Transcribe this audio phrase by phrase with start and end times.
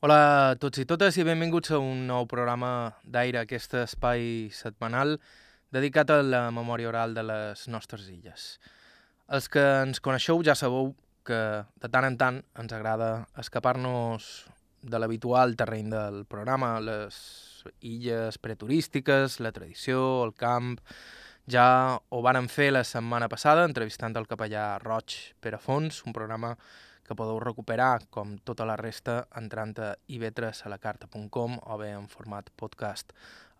[0.00, 2.70] Hola a tots i totes i benvinguts a un nou programa
[3.04, 5.18] d'Aire, aquest espai setmanal
[5.76, 8.46] dedicat a la memòria oral de les nostres illes.
[9.28, 10.94] Els que ens coneixeu ja sabeu
[11.28, 11.42] que
[11.84, 13.10] de tant en tant ens agrada
[13.44, 14.32] escapar-nos
[14.80, 17.20] de l'habitual terreny del programa, les
[17.84, 20.78] illes preturístiques, la tradició, el camp...
[21.50, 26.89] Ja ho varen fer la setmana passada entrevistant el capellà Roig Perafons, un programa que
[27.18, 33.14] podeu recuperar, com tota la resta, entrant a ivetresalacarta.com o bé en format podcast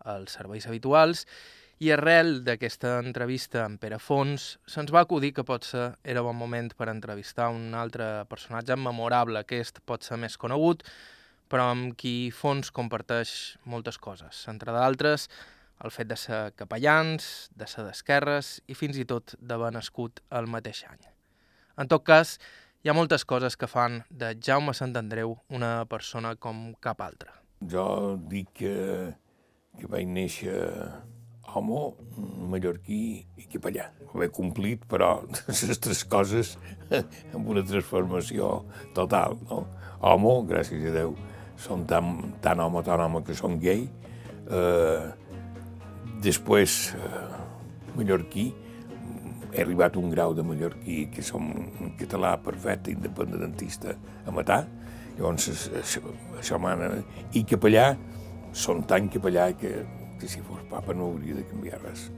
[0.05, 1.25] als serveis habituals.
[1.81, 6.69] I arrel d'aquesta entrevista amb Pere Fons, se'ns va acudir que potser era bon moment
[6.77, 9.41] per entrevistar un altre personatge memorable.
[9.41, 10.85] Aquest pot ser més conegut,
[11.49, 14.45] però amb qui Fons comparteix moltes coses.
[14.51, 15.25] Entre d'altres,
[15.81, 20.45] el fet de ser capellans, de ser d'esquerres i fins i tot d'haver nascut el
[20.45, 21.01] mateix any.
[21.81, 22.37] En tot cas,
[22.81, 27.35] hi ha moltes coses que fan de Jaume Sant Andreu una persona com cap altra.
[27.69, 28.73] Jo dic que,
[29.77, 30.55] que vaig néixer
[31.51, 31.81] home,
[32.49, 33.01] mallorquí
[33.37, 33.91] i capellà.
[34.09, 35.11] Ho he complit, però
[35.51, 36.55] les tres coses
[37.35, 38.63] amb una transformació
[38.97, 39.37] total.
[39.51, 39.67] No?
[40.01, 41.13] Home, gràcies a Déu,
[41.61, 43.85] som tan, tan home, tan home que som gay.
[44.49, 45.05] Eh,
[46.25, 47.41] després, eh,
[47.93, 48.49] mallorquí,
[49.53, 54.63] he arribat a un grau de mallorquí que som un català perfecte, independentista, a matar.
[55.17, 55.49] Llavors,
[55.81, 56.01] això,
[56.39, 56.93] això mana.
[57.35, 57.91] I capellà,
[58.53, 59.81] són tan capellà que,
[60.19, 62.09] que si fos papa no hauria de canviar res.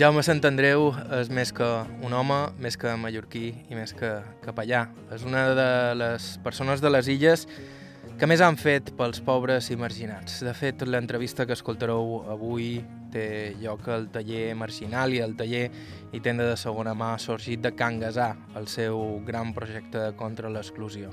[0.00, 0.86] Jaume Sant Andreu
[1.18, 1.66] és més que
[2.00, 4.86] un home, més que mallorquí i més que capellà.
[5.12, 7.44] És una de les persones de les illes
[8.22, 10.36] que més han fet pels pobres i marginats.
[10.46, 12.76] De fet, l'entrevista que escoltareu avui
[13.10, 13.24] té
[13.58, 15.64] lloc al taller Marginal i el taller
[16.14, 21.10] i tenda de segona mà sorgit de Can Gasà, el seu gran projecte contra l'exclusió.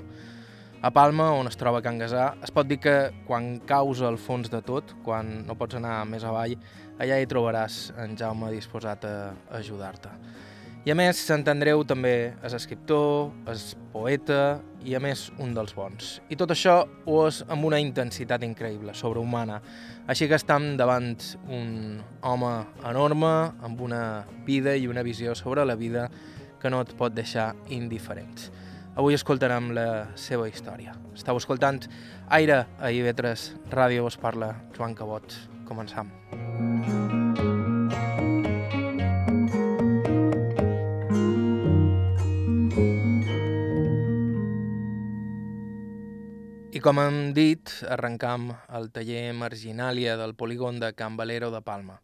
[0.86, 2.94] A Palma, on es troba Can Gasà, es pot dir que
[3.26, 6.54] quan caus al fons de tot, quan no pots anar més avall,
[7.02, 9.16] allà hi trobaràs en Jaume disposat a
[9.58, 10.14] ajudar-te.
[10.86, 15.74] I a més, Sant Andreu també és escriptor, és poeta i a més un dels
[15.76, 16.18] bons.
[16.32, 19.60] I tot això ho és amb una intensitat increïble, sobrehumana.
[20.10, 21.12] Així que estem davant
[21.48, 22.52] un home
[22.88, 26.08] enorme, amb una vida i una visió sobre la vida
[26.60, 28.50] que no et pot deixar indiferent.
[29.00, 29.86] Avui escoltarem la
[30.18, 30.96] seva història.
[31.14, 31.80] Estau escoltant
[32.36, 35.38] Aire a IB3 Ràdio, us parla Joan Cabot.
[35.70, 36.10] Començam.
[46.80, 51.98] Com hem dit, arrencam al taller Marginàlia del polígon de Can Valero de Palma.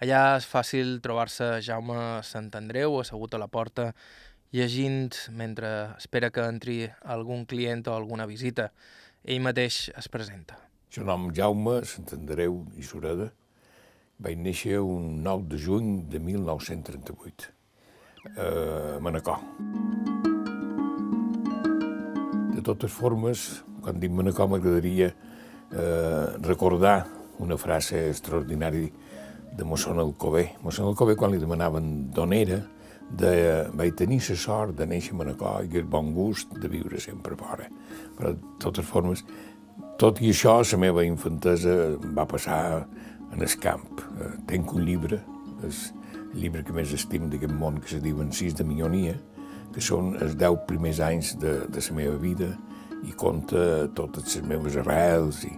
[0.00, 3.90] Allà és fàcil trobar-se Jaume Sant Andreu assegut a la porta
[4.56, 8.70] llegint mentre espera que entri algun client o alguna visita.
[9.24, 10.56] Ell mateix es presenta.
[10.88, 13.28] Jo nom Jaume Sant Andreu i Sureda.
[14.16, 17.52] Vaig néixer un 9 de juny de 1938
[18.32, 19.44] a Manacor.
[22.56, 23.42] De totes formes,
[23.84, 27.02] quan dic Manacor m'agradaria eh, recordar
[27.44, 28.88] una frase extraordinària
[29.56, 30.54] de Mosson Alcobé.
[30.64, 32.62] Mosson Alcobé, quan li demanaven d'on era,
[33.10, 33.32] de,
[33.76, 37.36] vaig tenir la sort de néixer a Manacor i el bon gust de viure sempre
[37.36, 37.68] fora.
[38.16, 39.24] Però, de totes formes,
[40.00, 41.76] tot i això, la meva infantesa
[42.16, 42.86] va passar
[43.32, 44.00] en el camp.
[44.16, 45.20] Eh, tenc un llibre,
[45.60, 45.76] el
[46.40, 49.16] llibre que més estim d'aquest món, que se diuen Sis de Minyonia,
[49.74, 52.52] que són els deu primers anys de, de la meva vida
[53.06, 55.52] i conta totes les meves arrels i,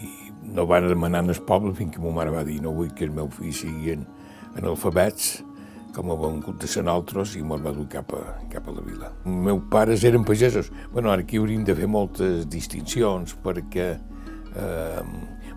[0.00, 0.10] i
[0.56, 3.14] no van demanar el poble fins que ma mare va dir no vull que el
[3.14, 4.06] meu fill sigui en,
[4.58, 5.40] analfabets
[5.94, 8.84] com a vengut de ser nosaltres i me'l va dur cap a, cap a la
[8.84, 9.10] vila.
[9.26, 10.70] Els meus pares eren pagesos.
[10.92, 13.88] bueno, ara aquí hauríem de fer moltes distincions perquè
[14.54, 15.02] eh,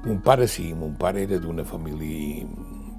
[0.05, 2.47] mon pare sí, mon pare era d'una família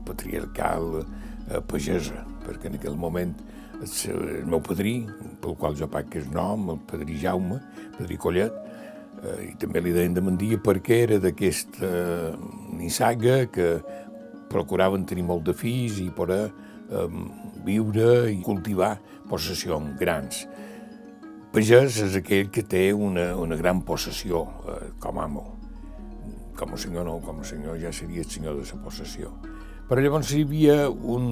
[0.07, 3.35] patriarcal eh, pagesa, perquè en aquell moment
[3.83, 5.03] el meu padrí,
[5.43, 7.61] pel qual jo pac el nom, el padrí Jaume,
[7.99, 8.55] padrí Collet,
[9.23, 12.35] eh, i també li deien de Mandia perquè era d'aquesta eh,
[12.79, 13.79] nissaga que
[14.51, 17.09] procuraven tenir molt de fills i poder eh,
[17.67, 18.95] viure i cultivar
[19.31, 20.45] possessions grans.
[21.55, 25.45] Pagès és aquell que té una, una gran possessió eh, com amo.
[26.59, 29.31] Com a senyor no, com a senyor ja seria el senyor de la possessió.
[29.89, 31.27] Però llavors hi havia un,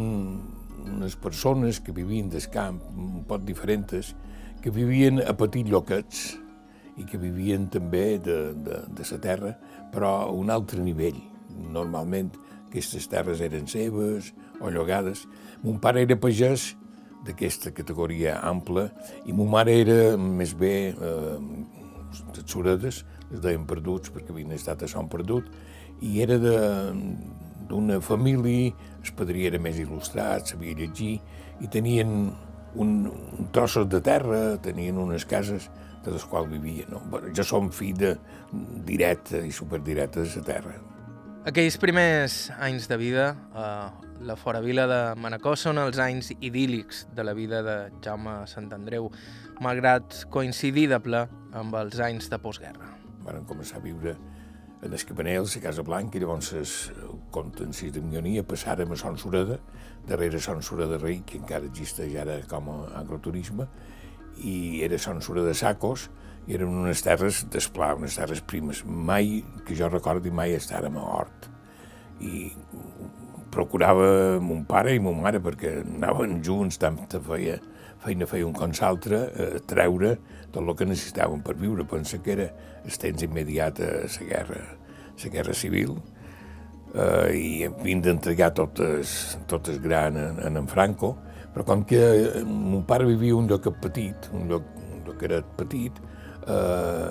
[0.86, 4.14] unes persones que vivien del camp, un poc diferents,
[4.62, 6.22] que vivien a petits lloquets
[7.00, 9.52] i que vivien també de, de, de la terra,
[9.92, 11.18] però a un altre nivell.
[11.72, 12.30] Normalment
[12.68, 15.26] aquestes terres eren seves o llogades.
[15.64, 16.72] Mon pare era pagès
[17.26, 18.88] d'aquesta categoria ampla
[19.26, 21.36] i mon mare era més bé eh,
[22.34, 23.02] de Suredes,
[23.32, 25.48] es deien perduts perquè havien estat a Son Perdut,
[26.02, 26.38] i era
[27.68, 28.72] d'una família,
[29.02, 31.16] el padrí era més il·lustrat, sabia llegir,
[31.62, 32.32] i tenien
[32.74, 35.68] un, un trossos de terra, tenien unes cases
[36.04, 36.88] de les quals vivien.
[36.90, 37.02] No?
[37.34, 38.14] Jo som fill de,
[38.86, 40.78] directe i superdirecte de la terra.
[41.48, 47.24] Aquells primers anys de vida, eh, la foravila de Manacor són els anys idíl·lics de
[47.26, 49.10] la vida de Jaume Sant Andreu,
[49.62, 51.24] malgrat coincidir de ple
[51.58, 52.92] amb els anys de postguerra.
[53.26, 54.14] Van començar a viure
[54.82, 56.72] en Escapanel, a Casa Blanca, i llavors es
[57.30, 59.60] compten sis de Mionia, passàrem a Son Sureda,
[60.08, 63.68] darrere Son Sureda Rei, que encara existeix ara com a agroturisme,
[64.42, 66.08] i era Son Sureda Sacos,
[66.48, 68.82] i eren unes terres d'esplà, unes terres primes.
[68.84, 71.46] Mai, que jo recordi, mai estàrem a Hort.
[72.18, 72.50] I
[73.54, 77.60] procurava mon pare i mon mare, perquè anaven junts, tant feia,
[78.02, 80.16] feina feia un com l'altre, a treure
[80.50, 81.86] tot el que necessitaven per viure.
[81.86, 82.50] Pensa que era
[82.84, 84.62] el temps immediat a la guerra,
[85.22, 85.96] la guerra civil,
[86.94, 91.14] eh, i havien d'entregar totes, totes gran en, en, en Franco,
[91.52, 92.00] però com que
[92.46, 96.00] mon pare vivia un lloc petit, un lloc, un lloc que era petit,
[96.46, 97.10] eh,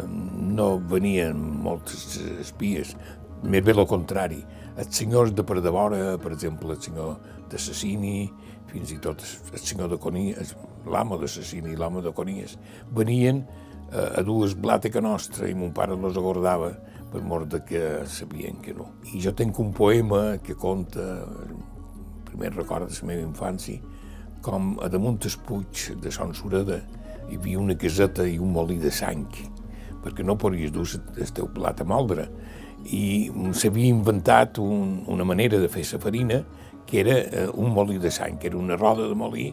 [0.57, 2.95] no venien moltes espies,
[3.43, 4.41] més bé el contrari.
[4.79, 7.17] Els senyors de per de vora, per exemple, el senyor
[7.51, 8.31] d'Assassini,
[8.71, 9.19] fins i tot
[9.51, 10.55] el senyor de Conies,
[10.89, 12.55] l'amo d'Assassini i l'amo de Conies,
[12.95, 16.71] venien eh, a dues blata que nostra i mon pare los agordava
[17.11, 18.87] per mort de que sabien que no.
[19.11, 21.25] I jo tenc un poema que conta,
[22.29, 23.81] primer record de la meva infància,
[24.41, 26.79] com a damunt el puig de Son Sureda
[27.29, 29.27] hi havia una caseta i un molí de sang,
[30.01, 32.29] perquè no podies dur el teu plat a moldre
[32.89, 36.39] i s'havia inventat un, una manera de fer la farina
[36.87, 39.51] que era eh, un molí de sang, que era una roda de molí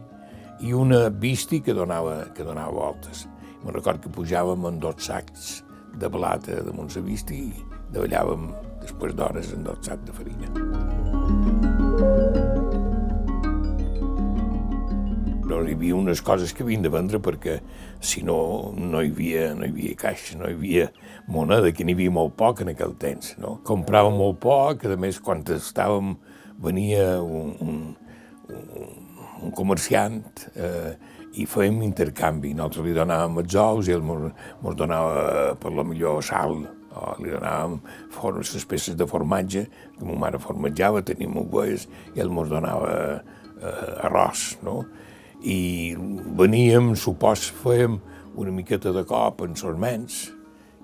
[0.64, 3.26] i una visti que donava, que donava voltes.
[3.64, 5.62] Me'n record que pujàvem en dos sacs
[5.98, 7.64] de plata de Montsevisti i
[7.94, 8.52] davallàvem
[8.84, 10.50] després d'hores en dos sacs de farina.
[15.42, 17.58] Però hi havia unes coses que havien de vendre perquè
[18.04, 18.38] si no,
[18.76, 20.88] no hi havia, no hi havia caixa, no hi havia
[21.26, 23.34] moneda, que n'hi havia molt poc en aquell temps.
[23.42, 23.56] No?
[23.66, 26.14] Compràvem molt poc, a més, quan estàvem,
[26.62, 27.82] venia un, un,
[28.50, 28.88] un,
[29.46, 30.20] un comerciant
[30.54, 30.94] eh,
[31.38, 32.52] i fèiem intercanvi.
[32.56, 36.56] Nosaltres li donàvem els ous i ell ens donava per la millor sal,
[36.98, 37.78] o li donàvem
[38.38, 39.66] les peces de formatge,
[39.98, 44.80] que ma mare formatjava, teníem ovelles, i ell ens donava eh, arròs, no?
[45.38, 45.94] I
[46.38, 48.00] veníem, supos, fèiem
[48.38, 50.26] una miqueta de cop en sorments,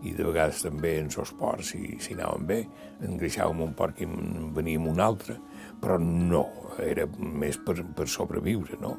[0.05, 2.61] i de vegades també en sos porcs, si, si anàvem bé,
[3.09, 5.39] engreixàvem un porc i en veníem un altre,
[5.81, 6.45] però no,
[6.85, 8.99] era més per, per sobreviure, no?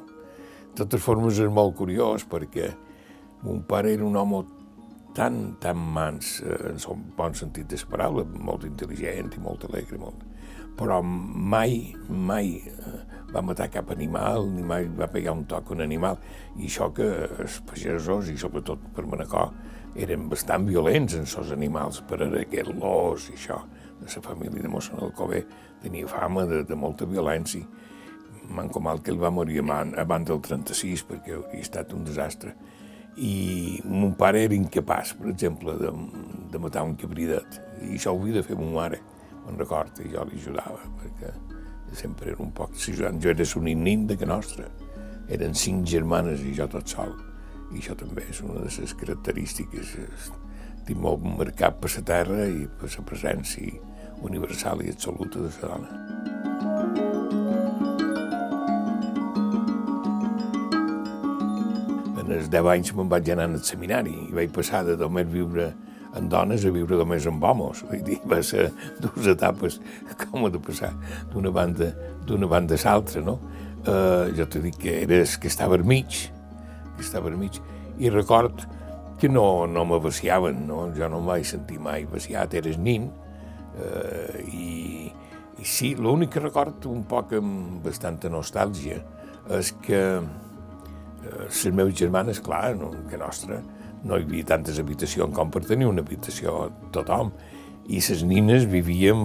[0.76, 2.68] Totes formes és molt curiós perquè
[3.46, 4.42] mon pare era un home
[5.16, 9.64] tan, tan mans, eh, en son bon sentit de la paraula, molt intel·ligent i molt
[9.70, 10.26] alegre, molt...
[10.76, 12.98] però mai, mai eh,
[13.32, 16.20] va matar cap animal, ni mai va pegar un toc a un animal,
[16.58, 19.54] i això que els pagesos, i sobretot per Manacor,
[19.96, 23.62] eren bastant violents en els animals, per aquest l'os i això,
[23.96, 25.46] de la família de Mossèn Alcover,
[25.80, 27.64] tenia fama de, de molta violència.
[28.50, 32.54] Manco mal que ell va morir abans del 36 perquè hauria estat un desastre.
[33.16, 35.92] I mon pare era incapaç, per exemple, de,
[36.52, 37.60] de matar un cabridet.
[37.82, 39.00] I això ho havia de fer mon mare,
[39.46, 41.32] me'n record, i jo li ajudava, perquè
[41.96, 42.76] sempre era un poc...
[42.76, 44.68] Si jo, jo era nin de que nostra.
[45.28, 47.14] Eren cinc germanes i jo tot sol.
[47.72, 49.96] I això també és una de les característiques.
[50.86, 53.80] Tinc molt marcat per la terra i per la presència
[54.22, 56.35] universal i absoluta de la dona.
[62.26, 65.70] Els 10 anys me'n vaig anar al seminari i vaig passar de només viure
[66.16, 67.82] en dones a viure només amb homes.
[67.86, 68.70] Vull dir, va ser
[69.02, 69.80] dues etapes
[70.24, 70.92] com de passar
[71.32, 71.92] d'una banda
[72.26, 73.38] d'una banda a l'altra, no?
[73.86, 76.24] Uh, jo t'he dit que eres que estava al mig,
[76.96, 77.60] que estava al mig,
[78.02, 78.64] i record
[79.20, 80.88] que no, no me vaciaven, no?
[80.96, 83.06] jo no em vaig sentir mai vaciat, eres nin,
[83.76, 85.12] Eh, i,
[85.60, 89.02] i sí, l'únic que recordo un poc amb bastanta nostàlgia
[89.52, 90.00] és que
[91.24, 93.60] eh, les meves germanes, clar, no, que nostra,
[94.06, 97.32] no hi havia tantes habitacions com per tenir una habitació tothom,
[97.86, 99.20] i les nines vivíem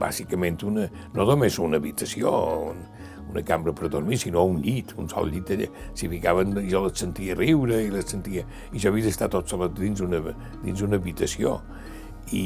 [0.00, 2.32] bàsicament una, no només una habitació,
[2.72, 2.82] un,
[3.30, 5.68] una cambra per dormir, sinó un llit, un sol llit allà.
[5.98, 8.44] S'hi ficaven, jo les sentia riure i les sentia...
[8.72, 10.20] I jo havia d'estar tot solet dins una,
[10.62, 11.56] dins una habitació.
[12.34, 12.44] I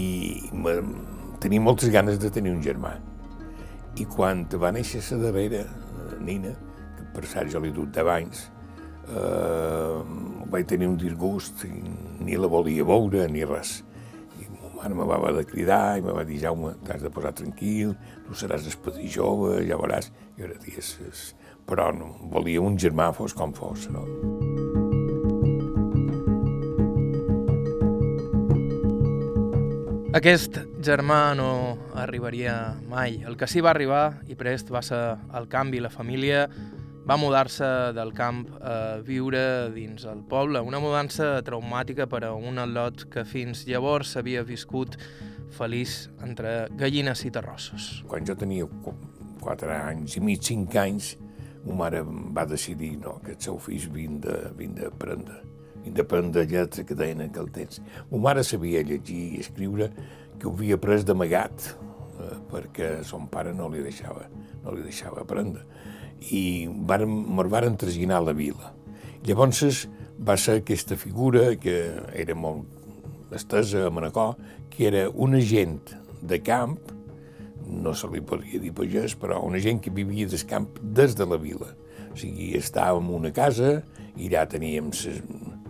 [1.42, 2.94] tenia moltes ganes de tenir un germà.
[3.99, 6.54] I quan va néixer la darrera, eh, Nina,
[6.97, 8.47] que per cert jo li he dut 10 anys,
[9.08, 10.02] eh,
[10.52, 11.64] vaig tenir un disgust,
[12.20, 13.82] ni la volia veure ni res.
[14.40, 17.34] I mare me va haver de cridar i me va dir, Jaume, t'has de posar
[17.36, 17.96] tranquil,
[18.26, 20.12] tu seràs espadí jove, ja veuràs.
[20.38, 20.94] I ara dies,
[21.68, 24.06] però no, volia un germà fos com fos, no?
[30.18, 31.50] Aquest germà no
[31.94, 32.54] arribaria
[32.88, 33.20] mai.
[33.28, 35.02] El que sí va arribar, i prest, va ser
[35.36, 35.82] el canvi.
[35.84, 36.46] La família
[37.08, 37.64] va mudar-se
[37.96, 43.24] del camp a viure dins el poble, una mudança traumàtica per a un al·lot que
[43.24, 44.98] fins llavors havia viscut
[45.56, 47.88] feliç entre gallines i terrossos.
[48.10, 48.68] Quan jo tenia
[49.40, 51.14] 4 anys i mig, 5 anys,
[51.64, 55.44] ma mare va decidir no, que el seu fill vin de, vin d'aprendre
[55.88, 57.78] d'aprendre lletra que deien en aquell temps.
[58.10, 59.86] Ma mare sabia llegir i escriure
[60.36, 61.70] que ho havia après d'amagat,
[62.20, 64.26] eh, perquè son pare no li deixava,
[64.60, 65.64] no li deixava aprendre
[66.30, 68.72] i varen, me'n varen traginar a la vila.
[69.26, 69.87] Llavors
[70.18, 71.78] va ser aquesta figura que
[72.14, 72.66] era molt
[73.34, 74.37] estesa a Manacor,
[74.70, 76.78] que era un agent de camp,
[77.68, 81.26] no se li podria dir pagès, però una gent que vivia del camp des de
[81.28, 81.75] la vila.
[82.08, 83.82] O sigui, estàvem en una casa
[84.16, 84.88] i allà teníem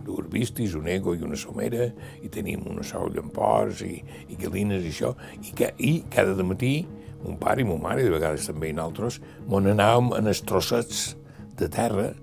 [0.05, 1.89] dues vistis, un ego i una somera,
[2.23, 6.87] i teníem una sou llamports i, i galines i això, i, que, i cada matí
[7.23, 11.15] mon pare i mon mare, de vegades també i nosaltres, m'on anàvem en els trossets
[11.59, 12.13] de terra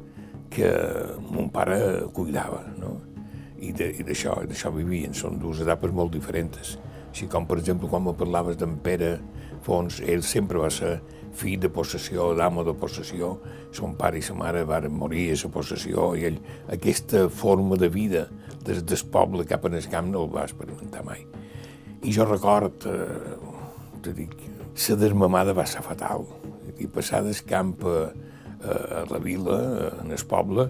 [0.53, 0.71] que
[1.29, 1.79] mon pare
[2.17, 2.97] cuidava, no?
[3.57, 6.76] I d'això d'això vivien, són dues etapes molt diferents.
[7.11, 9.17] Així com, per exemple, quan me parlaves d'en Pere
[9.65, 10.99] Fons, ell sempre va ser
[11.37, 13.35] fill de possessió, d'amo de possessió,
[13.76, 16.38] son pare i sa mare van morir a la possessió, i ell
[16.73, 18.26] aquesta forma de vida
[18.65, 21.26] des del poble cap en el camp no el va experimentar mai.
[22.03, 23.37] I jo record, eh,
[24.03, 24.37] te dic,
[24.76, 26.26] la desmamada va ser fatal.
[26.76, 28.11] I passar del camp a,
[28.61, 29.56] a la vila,
[30.02, 30.66] en el poble,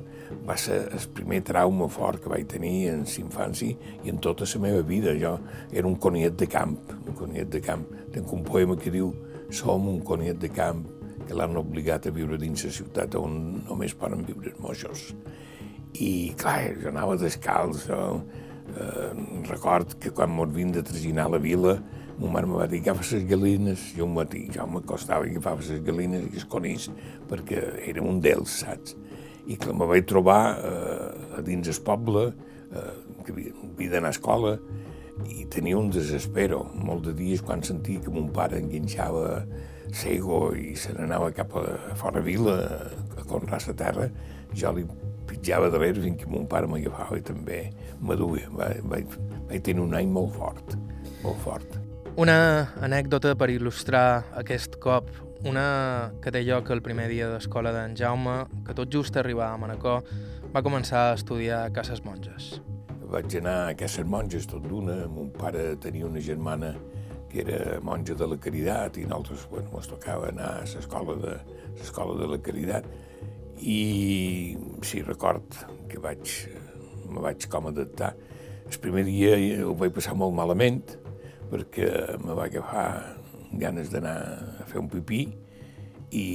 [0.47, 4.63] va ser el primer trauma fort que vaig tenir en l'infància i en tota la
[4.63, 5.15] meva vida.
[5.19, 5.39] Jo
[5.73, 7.87] era un coniet de camp, un coniet de camp.
[8.15, 9.13] Tenc un poema que diu
[9.51, 10.87] «Som un coniet de camp
[11.27, 15.11] que l'han obligat a viure dins la ciutat on només poden viure els moixos».
[15.97, 18.01] I, clar, jo anava descalç, jo,
[18.77, 19.13] eh,
[19.49, 21.79] record que quan mos vim de traginar a la vila
[22.17, 25.83] Ma mare me va dir, agafa les galines, jo, matí, jo m'acostava i agafava les
[25.85, 26.89] galines i els conills,
[27.29, 28.97] perquè era un d'ells, saps?
[29.47, 32.31] I que me vaig trobar eh, a dins el poble,
[32.73, 34.57] eh, que havia, havia d'anar a escola,
[35.29, 36.65] i tenia un desespero.
[36.75, 39.43] Molt de dies, quan sentia que mon pare enganxava
[39.95, 42.57] cego i se n'anava cap a fora vila,
[43.17, 44.11] a conrar la terra,
[44.57, 44.87] jo li
[45.29, 47.67] pitjava darrere fins que mon pare m'agafava i també
[48.01, 48.49] m'aduia.
[48.57, 49.19] Vaig, vaig,
[49.51, 50.79] vaig tenir un any molt fort,
[51.23, 51.86] molt fort.
[52.17, 55.11] Una anècdota per il·lustrar aquest cop,
[55.45, 55.65] una
[56.25, 60.09] que té lloc el primer dia d'escola d'en Jaume, que tot just arribar a Manacor
[60.55, 62.63] va començar a estudiar a Cases Monges.
[63.13, 66.73] Vaig anar a Cases Monges tot d'una, mon pare tenia una germana
[67.29, 71.39] que era monja de la Caritat i nosaltres bueno, ens tocava anar a l'escola de,
[71.77, 72.89] l'escola de la Caritat
[73.61, 76.39] i sí, record que vaig,
[77.13, 78.15] me vaig com adaptar.
[78.73, 79.37] El primer dia
[79.69, 80.97] ho vaig passar molt malament,
[81.51, 81.89] perquè
[82.23, 82.89] me va agafar
[83.61, 84.17] ganes d'anar
[84.63, 85.23] a fer un pipí
[86.11, 86.27] i,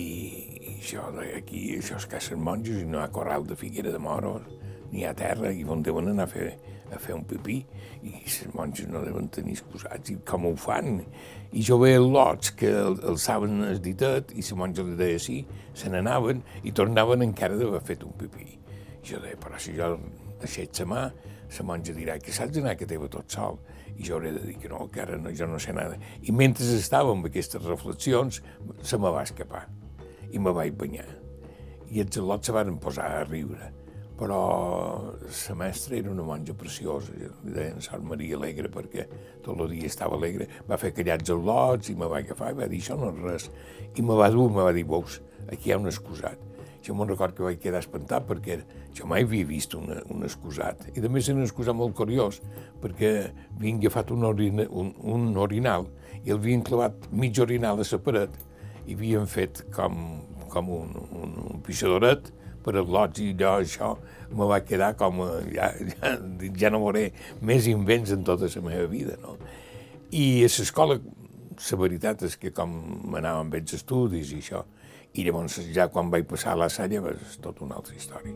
[0.61, 3.99] i això aquí, això és Cases Monges i no hi ha corral de figuera de
[4.01, 4.47] moros,
[4.91, 6.49] ni ha terra, i on deuen anar a fer,
[6.91, 7.61] a fer un pipí,
[8.03, 10.99] i les monges no deuen tenir excusats, i com ho fan?
[11.55, 15.19] I jo veia lots que el, el saben el ditet, i la monja li deia
[15.21, 15.41] sí,
[15.77, 18.49] se n'anaven i tornaven encara d'haver fet un pipí.
[19.01, 19.93] I jo deia, però si jo
[20.41, 21.05] deixet la mà,
[21.51, 23.59] la monja dirà que saps anar que teva tot sol
[23.97, 25.97] i jo hauré de dir que no, que ara no, jo no sé nada.
[26.21, 28.41] I mentre estava amb aquestes reflexions,
[28.81, 29.67] se me va escapar
[30.31, 31.07] i me vaig banyar.
[31.91, 33.71] I els al·lots se van posar a riure.
[34.21, 34.37] Però
[35.25, 39.07] la mestra era una monja preciosa, li deien Sant Maria Alegre perquè
[39.41, 40.45] tot el dia estava alegre.
[40.69, 43.25] Va fer callats els lots i me va agafar i va dir, això no és
[43.25, 43.49] res.
[43.97, 45.17] I me va dur, me va dir, veus,
[45.49, 46.50] aquí hi ha un excusat
[46.85, 48.59] jo me'n record que vaig quedar espantat perquè
[48.97, 50.87] jo mai havia vist una, un excusat.
[50.95, 52.41] I a més era un excusat molt curiós,
[52.81, 53.11] perquè
[53.57, 55.87] havien agafat un, orina, un, un orinal
[56.23, 58.37] i el havien clavat mig orinal a la paret
[58.87, 60.21] i havien fet com,
[60.51, 63.95] com un, un, un pixadoret per als lots i allò, això
[64.37, 65.23] me va quedar com,
[65.53, 66.13] ja, ja,
[66.57, 67.09] ja no veuré
[67.41, 69.37] més invents en tota la meva vida, no?
[70.11, 70.99] I a l'escola,
[71.61, 72.71] la veritat és que com
[73.13, 74.63] m'anava amb els estudis i això,
[75.13, 78.35] i llavors ja quan vaig passar a la Salle és tota una altra història.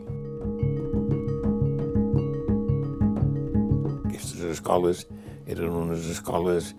[4.04, 5.06] Aquestes escoles
[5.46, 6.74] eren unes escoles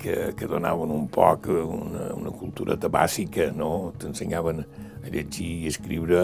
[0.00, 3.92] que, que donaven un poc una, una cultura bàsica, no?
[3.98, 4.62] T'ensenyaven
[5.04, 6.22] a llegir i escriure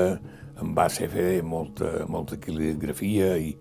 [0.63, 3.53] en base a fer molta, molta cal·ligrafia i,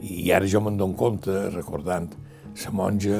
[0.00, 2.10] i ara jo me'n dono compte, recordant
[2.58, 3.18] la monja,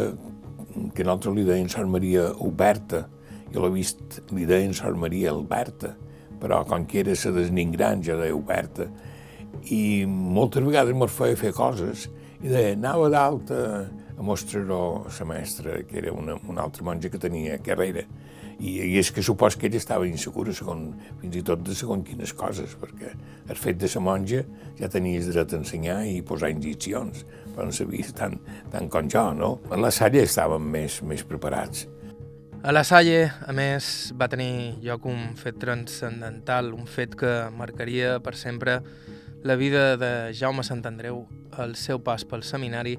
[0.95, 3.07] que nosaltres li deien Sant Maria Oberta,
[3.53, 5.95] jo l'he vist, li deien Sant Maria Alberta,
[6.39, 8.89] però com que era la desningran ja deia Oberta,
[9.73, 12.09] i moltes vegades mos feia fer coses,
[12.43, 13.63] i deia, anava dalt a,
[14.15, 18.05] a mostrar-ho la mestra, que era una, una altra monja que tenia carrera,
[18.59, 20.89] i, i és que supos que ella estava insegura segon,
[21.21, 23.13] fins i tot de segons quines coses, perquè
[23.49, 24.43] el fet de la monja
[24.79, 27.25] ja tenies dret a ensenyar i posar injeccions,
[27.55, 28.39] però no sabies tant,
[28.73, 29.53] tant com jo, no?
[29.71, 31.87] A la Salle estàvem més, més preparats.
[32.61, 38.17] A la Salle, a més, va tenir lloc un fet transcendental, un fet que marcaria
[38.19, 38.81] per sempre
[39.47, 41.23] la vida de Jaume Sant Andreu,
[41.63, 42.97] el seu pas pel seminari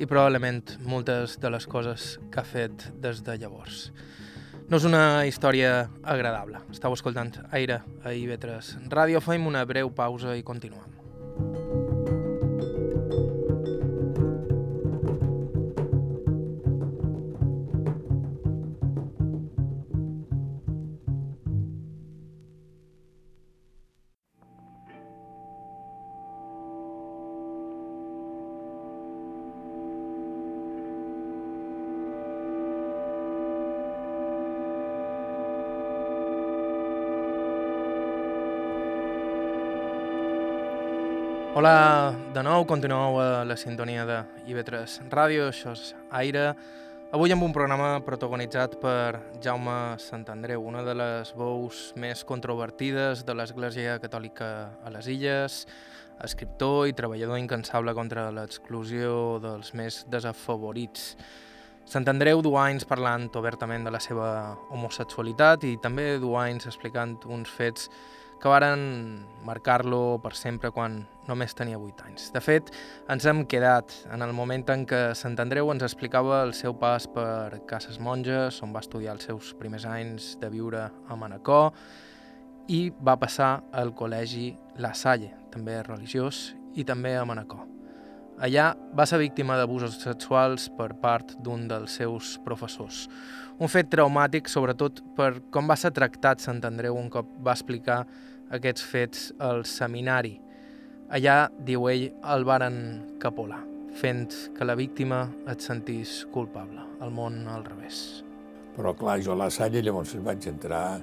[0.00, 3.90] i probablement moltes de les coses que ha fet des de llavors.
[4.72, 6.64] No és una història agradable.
[6.72, 9.20] Estau escoltant Aire a IB3 Ràdio.
[9.20, 11.01] Fem una breu pausa i continuem.
[42.42, 44.16] Nou, continueu a la sintonia de
[44.50, 46.54] IB3 Ràdio, això és Aire.
[47.14, 53.22] Avui amb un programa protagonitzat per Jaume Sant Andreu, una de les veus més controvertides
[53.28, 54.48] de l'Església Catòlica
[54.82, 55.60] a les Illes,
[56.24, 61.12] escriptor i treballador incansable contra l'exclusió dels més desafavorits.
[61.86, 67.20] Sant Andreu du anys parlant obertament de la seva homosexualitat i també du anys explicant
[67.28, 72.30] uns fets que varen marcar-lo per sempre quan només tenia 8 anys.
[72.34, 72.70] De fet,
[73.10, 77.06] ens hem quedat en el moment en què Sant Andreu ens explicava el seu pas
[77.06, 81.70] per Cases Monges, on va estudiar els seus primers anys de viure a Manacor,
[82.70, 87.68] i va passar al col·legi La Salle, també religiós, i també a Manacor.
[88.42, 93.04] Allà va ser víctima d'abusos sexuals per part d'un dels seus professors.
[93.62, 98.00] Un fet traumàtic, sobretot per com va ser tractat Sant Andreu un cop va explicar
[98.52, 100.36] aquests fets al seminari.
[101.12, 102.76] Allà, diu ell, el varen
[103.20, 103.62] capolar,
[104.00, 108.22] fent que la víctima et sentís culpable, el món al revés.
[108.76, 111.00] Però clar, jo a la Salle llavors vaig entrar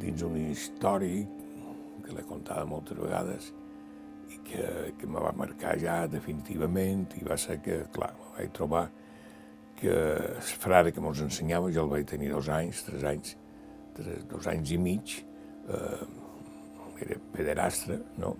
[0.00, 1.40] dins un històric
[2.02, 3.50] que l'he contat moltes vegades
[4.32, 4.64] i que,
[4.98, 8.86] que me va marcar ja definitivament i va ser que, clar, me vaig trobar
[9.82, 13.36] que el frare que mos ensenyava, jo el vaig tenir dos anys, tres anys,
[13.96, 15.16] tres, dos anys i mig,
[15.68, 16.21] eh,
[17.04, 18.36] era pederastre, no?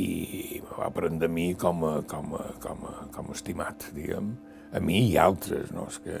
[0.00, 4.32] i va prendre a mi com a, com a, com a, com a estimat, diguem,
[4.74, 5.86] a mi i altres, no?
[5.90, 6.18] És que,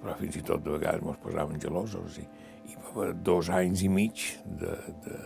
[0.00, 2.26] però fins i tot de vegades ens posaven gelosos i,
[2.70, 4.28] i va haver dos anys i mig
[4.60, 5.18] de, de,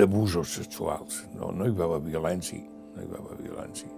[0.00, 1.22] d'abusos sexuals.
[1.36, 2.64] No, no hi va haver violència,
[2.96, 3.92] no hi va haver violència.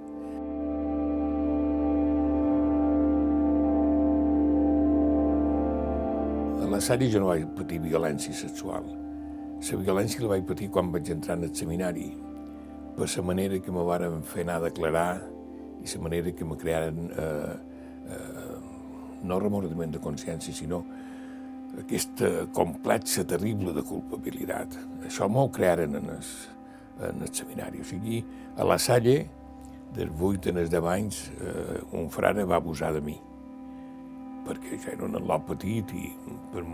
[6.59, 8.85] A la sèrie jo no vaig patir violència sexual
[9.59, 12.09] la violència la vaig patir quan vaig entrar en el seminari,
[12.97, 15.11] per la manera que me varen fer anar a declarar
[15.83, 17.55] i la manera que me crearen eh,
[18.15, 18.57] eh,
[19.23, 20.83] no remordiment de consciència, sinó
[21.79, 24.79] aquesta complexa terrible de culpabilitat.
[25.07, 26.31] Això m'ho crearen en el,
[27.11, 27.83] en el seminari.
[27.83, 28.23] O sigui,
[28.57, 29.19] a la Salle,
[29.95, 33.19] dels 8 en els 10 anys, eh, un frare va abusar de mi,
[34.49, 36.09] perquè ja era un al·lot petit i
[36.53, 36.65] per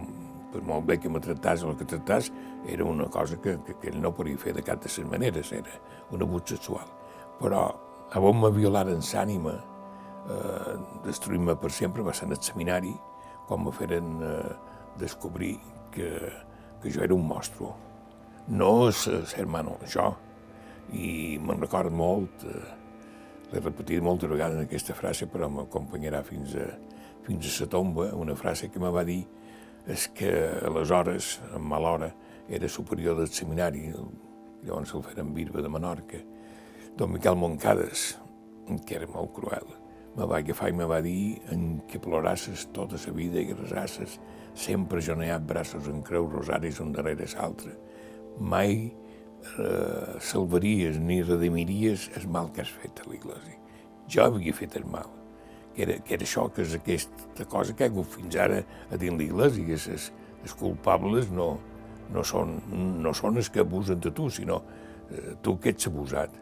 [0.54, 2.30] per molt bé que me tractàs el que tractàs,
[2.70, 5.80] era una cosa que, que, que no podia fer de cap de les maneres, era
[6.14, 6.86] un abús sexual.
[7.40, 7.64] Però
[8.14, 9.56] a on me violaren l'ànima,
[10.30, 12.94] eh, destruint-me per sempre, va ser en el seminari,
[13.48, 14.54] quan me feren eh,
[15.00, 15.58] descobrir
[15.92, 16.14] que,
[16.82, 17.72] que jo era un monstru.
[18.48, 20.12] No ser hermano, jo.
[20.94, 22.64] I me'n recordo molt, eh,
[23.50, 26.68] l'he repetit moltes vegades aquesta frase, però m'acompanyarà fins a,
[27.26, 29.24] fins a la tomba, una frase que me va dir
[29.86, 30.30] és que
[30.64, 32.10] aleshores, en Malhora,
[32.48, 33.90] era superior del seminari,
[34.64, 36.20] llavors el feren Birba de Menorca.
[36.96, 38.14] Don Miquel Moncades,
[38.86, 39.66] que era molt cruel,
[40.14, 44.20] me va agafar i me va dir en que plorasses tota la vida i resasses,
[44.54, 47.74] sempre joneat braços en creu rosaris un darrere l'altre.
[48.38, 53.58] Mai eh, salvaries ni redimiries el mal que has fet a l'Iglésia.
[54.08, 55.23] Jo havia fet el mal
[55.74, 58.98] que era, que era això, que és aquesta cosa que ha hagut fins ara a
[59.00, 60.10] dins l'Iglésia, els,
[60.42, 61.54] els culpables no,
[62.14, 62.56] no, són,
[63.02, 64.62] no són els que abusen de tu, sinó
[65.10, 66.40] eh, tu que ets abusat.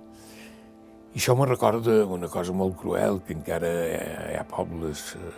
[1.12, 5.11] I això me recorda una cosa molt cruel, que encara hi ha, hi ha pobles
[5.18, 5.33] eh,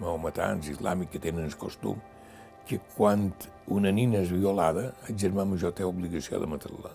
[0.00, 2.00] maometans, islàmics, que tenen el costum,
[2.68, 3.30] que quan
[3.72, 6.92] una nina és violada, el germà major té obligació de matar-la.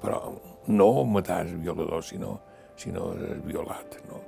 [0.00, 0.20] Però
[0.68, 2.38] no matar el violador, sinó,
[2.76, 3.98] sinó el violat.
[4.08, 4.20] No?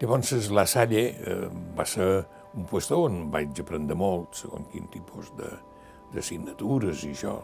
[0.00, 5.30] Llavors, la Salle eh, va ser un puesto on vaig aprendre molt, segons quin tipus
[5.38, 5.48] de,
[6.12, 7.36] de signatures i això.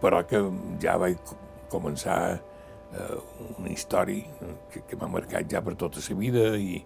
[0.00, 0.40] Però que
[0.80, 1.34] ja vaig
[1.68, 3.16] començar eh,
[3.58, 6.80] una història que, que m'ha marcat ja per tota la vida i,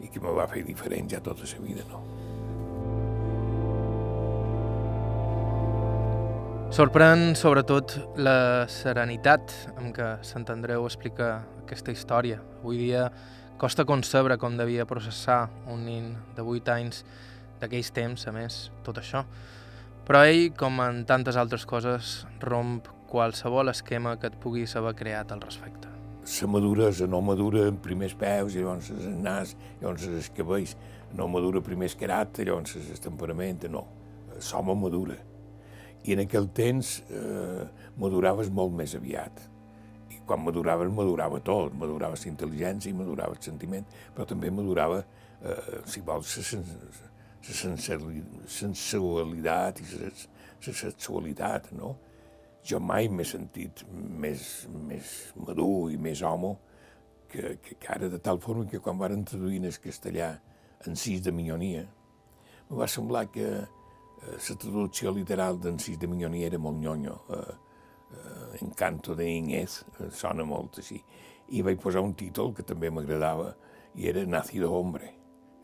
[0.00, 2.02] i que me va fer diferent ja tota la vida, no?
[6.76, 12.42] Sorprèn sobretot la serenitat amb què Sant Andreu explica aquesta història.
[12.58, 13.06] Avui dia
[13.56, 17.04] costa concebre com devia processar un nin de 8 anys
[17.60, 19.24] d'aquells temps, a més, tot això.
[20.06, 25.32] Però ell, com en tantes altres coses, romp qualsevol esquema que et puguis haver creat
[25.32, 25.88] al respecte.
[26.26, 30.76] La maduresa no madura en primers peus, llavors el nas, llavors els cabells,
[31.16, 33.86] no madura primers caràcter, llavors el temperament, no.
[34.36, 35.16] L'home madura.
[36.04, 37.66] I en aquell temps eh,
[37.98, 39.46] maduraves molt més aviat.
[40.26, 41.74] Quan maduraves, madurava tot.
[41.78, 45.04] Madurava la intel·ligència i madurava el sentiment, però també madurava,
[45.42, 46.38] eh, si vols,
[47.46, 47.54] la
[48.50, 50.10] sensualitat i la
[50.74, 51.94] sexualitat, no?
[52.66, 56.56] jo mai m'he sentit més, més madur i més home
[57.30, 60.32] que, que, que ara, de tal forma que quan varen traduir el castellà
[60.86, 61.84] en sis de minyonia,
[62.66, 67.16] em va semblar que la eh, traducció literal d'en sis de minyonia era molt nyonyo.
[67.36, 67.54] Eh,
[68.56, 71.00] eh, Encanto de Inés, eh, sona molt així.
[71.52, 73.54] I vaig posar un títol que també m'agradava,
[73.94, 75.12] i era Nacido Hombre.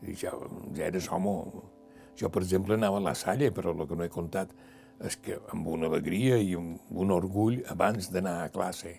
[0.03, 0.33] I ja,
[0.75, 1.63] ja eres home.
[2.19, 4.53] Jo, per exemple, anava a la Salle, però el que no he contat,
[5.03, 8.93] és que amb una alegria i un, un orgull abans d'anar a classe,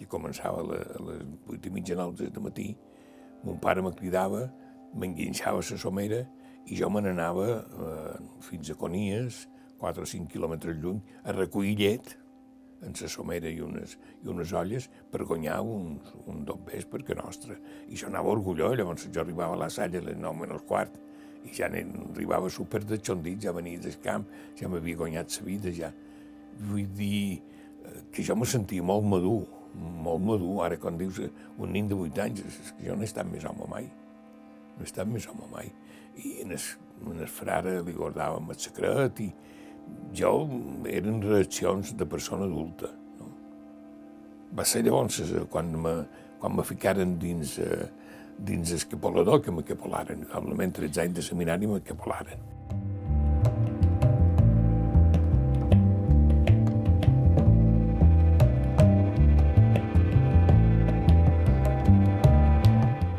[0.00, 2.72] i començava a, les vuit i mitja, nou de matí,
[3.44, 4.48] mon pare me cridava,
[4.94, 6.24] m'enguinxava la somera
[6.66, 9.44] i jo me n'anava eh, fins a Conies,
[9.78, 12.14] 4 o 5 quilòmetres lluny, a recollir llet
[12.84, 15.96] en la somera i unes, i unes olles per guanyar un,
[16.30, 17.56] un dobbers perquè nostre.
[17.88, 21.00] I jo anava orgullós, llavors jo arribava a la salla a les 9 menys quart,
[21.44, 24.24] i ja arribava super de xondit, ja venia del camp,
[24.58, 25.90] ja m'havia guanyat la vida, ja.
[26.70, 29.44] Vull dir eh, que jo me sentia molt madur,
[29.74, 33.04] molt madur, ara quan dius eh, un nin de 8 anys, és que jo no
[33.04, 33.90] he estat més home mai,
[34.76, 35.72] no he estat més home mai.
[36.22, 36.68] I en el,
[37.10, 39.32] en el frare li guardàvem el secret i
[40.14, 40.34] jo
[40.90, 42.90] eren reaccions de persona adulta.
[43.18, 43.30] No?
[44.54, 45.94] Va ser llavors eh, quan me,
[46.40, 47.84] quan me ficaren dins eh,
[48.38, 50.26] dins el capolador que m'acapolaren.
[50.30, 52.50] Probablement 13 anys de seminari m'acapolaren.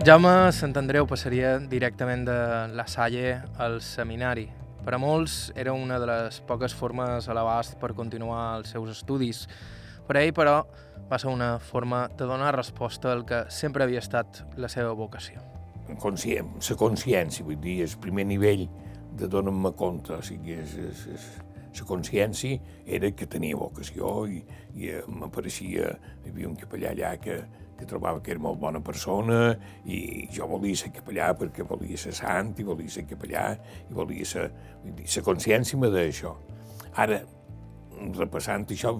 [0.05, 2.37] Jaume Sant Andreu passaria directament de
[2.77, 4.64] la Salle al seminari.
[4.85, 8.91] Per a molts era una de les poques formes a l'abast per continuar els seus
[8.93, 9.47] estudis.
[10.05, 10.59] Per a ell, però,
[11.09, 15.41] va ser una forma de donar resposta al que sempre havia estat la seva vocació.
[16.01, 18.67] Conscient, la consciència, vull dir, el primer nivell
[19.17, 21.27] de donar-me compte, o sigui, és, és, és,
[21.79, 24.41] la consciència era que tenia vocació i,
[24.79, 27.39] i m'apareixia, hi havia un capellà allà que,
[27.77, 32.13] que trobava que era molt bona persona i jo volia ser capellà perquè volia ser
[32.15, 33.47] sant i volia ser capellà
[33.89, 34.49] i volia ser...
[34.85, 36.35] La consciència me deia això.
[37.01, 37.19] Ara,
[38.15, 38.93] repassant això,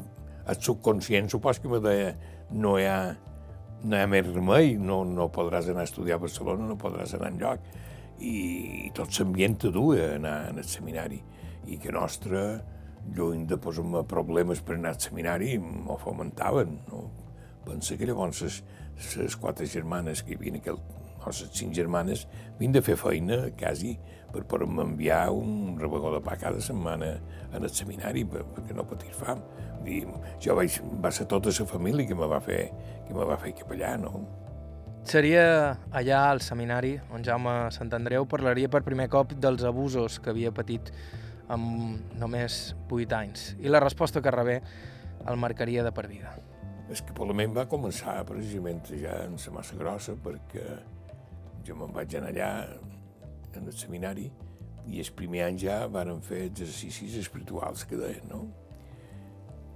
[0.46, 2.12] el subconscient supos que me deia
[2.52, 3.00] no hi ha,
[3.84, 7.16] no hi ha més remei, no, no podràs anar a estudiar a Barcelona, no podràs
[7.18, 7.72] anar enlloc.
[8.16, 8.36] I,
[8.88, 11.20] i tot l'ambient te duia a anar al seminari.
[11.68, 12.42] I que nostre,
[13.16, 16.80] lluny de posar-me problemes per anar al seminari, m'ho fomentaven.
[16.90, 17.06] No?
[17.66, 18.62] Pensa que llavors les,
[19.18, 20.80] les quatre germanes que hi havia aquell,
[21.26, 22.28] o les cinc germanes,
[22.60, 23.96] vinc de fer feina, quasi,
[24.34, 27.16] per poder-me enviar un rebegó de pa cada setmana
[27.56, 29.42] al seminari per, perquè no patir fam.
[29.86, 30.04] Dir,
[30.42, 32.66] jo vaig, va ser tota la família que me va fer,
[33.08, 34.26] que me va fer capellà, no?
[35.06, 40.32] Seria allà al seminari on Jaume Sant Andreu parlaria per primer cop dels abusos que
[40.32, 40.90] havia patit
[41.54, 44.60] amb només 8 anys i la resposta que rebé
[45.26, 46.34] el marcaria de per vida.
[46.92, 50.66] Escapolament va començar precisament ja en la massa grossa perquè
[51.66, 52.52] jo me'n vaig anar allà
[53.56, 54.30] en el seminari
[54.86, 58.44] i el primer any ja varen fer exercicis espirituals que deien, no?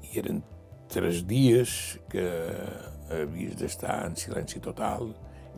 [0.10, 0.41] i eren
[0.89, 1.71] tres dies
[2.10, 2.25] que
[3.13, 5.12] havies d'estar en silenci total,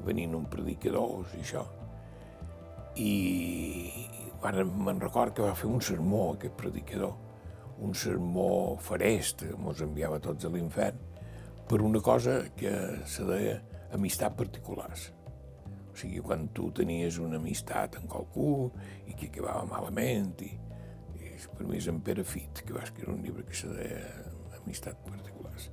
[0.06, 1.64] venint un predicador i això.
[3.00, 3.14] I
[4.42, 7.14] me'n record que va fer un sermó, aquest predicador,
[7.82, 10.98] un sermó farest, mos enviava tots a l'infern,
[11.70, 12.72] per una cosa que
[13.08, 13.60] se deia
[13.94, 15.12] amistat particulars.
[15.92, 18.72] O sigui, quan tu tenies una amistat amb qualcú
[19.08, 20.52] i que acabava malament, i,
[21.20, 24.04] i per mi és en Pere Fit, que va escriure un llibre que se deia
[24.62, 25.72] Amistat particulars.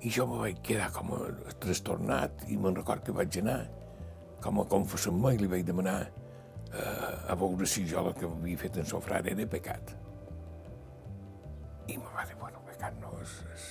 [0.00, 1.20] I jo me vaig quedar com a
[1.60, 3.58] trastornat i me'n record que vaig anar
[4.40, 5.98] com a confessar-me i li vaig demanar
[6.78, 9.94] eh, a veure si jo el que havia fet en seu frare era pecat.
[11.88, 13.68] I me va dir, bueno, pecat no, és, és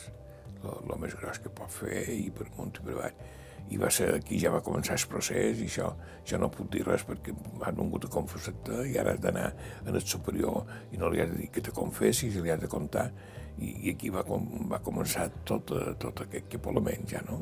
[0.68, 3.20] el més gros que pot fer i per munt i per avall.
[3.68, 5.90] I va ser aquí ja va començar el procés i això,
[6.28, 9.50] jo no puc dir res perquè m'han vingut a confessar-te i ara has d'anar
[9.84, 10.64] en el superior
[10.96, 13.10] i no li has de dir que te confessis i li has de contar
[13.58, 14.24] i, i aquí va,
[14.72, 17.42] va començar tot, tot aquest capolament ja, no?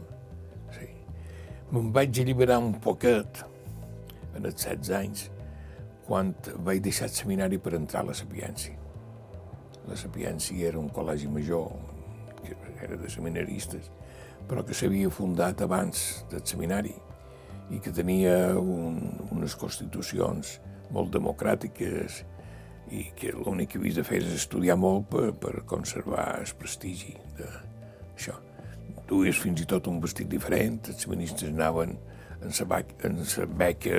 [0.74, 0.90] Sí.
[1.70, 3.46] Me'n vaig alliberar un poquet
[4.36, 5.28] en els 16 anys
[6.06, 6.34] quan
[6.66, 8.76] vaig deixar el seminari per entrar a la Sapiència.
[9.90, 11.70] La Sapiència era un col·legi major,
[12.46, 13.90] que era de seminaristes,
[14.46, 16.94] però que s'havia fundat abans del seminari
[17.74, 19.00] i que tenia un,
[19.34, 20.60] unes constitucions
[20.94, 22.22] molt democràtiques
[22.94, 27.16] i que l'únic que havies de fer és estudiar molt per, per conservar el prestigi
[27.40, 28.38] d'això.
[29.10, 31.98] Duies fins i tot un vestit diferent, els feministes anaven
[32.46, 33.98] en la beca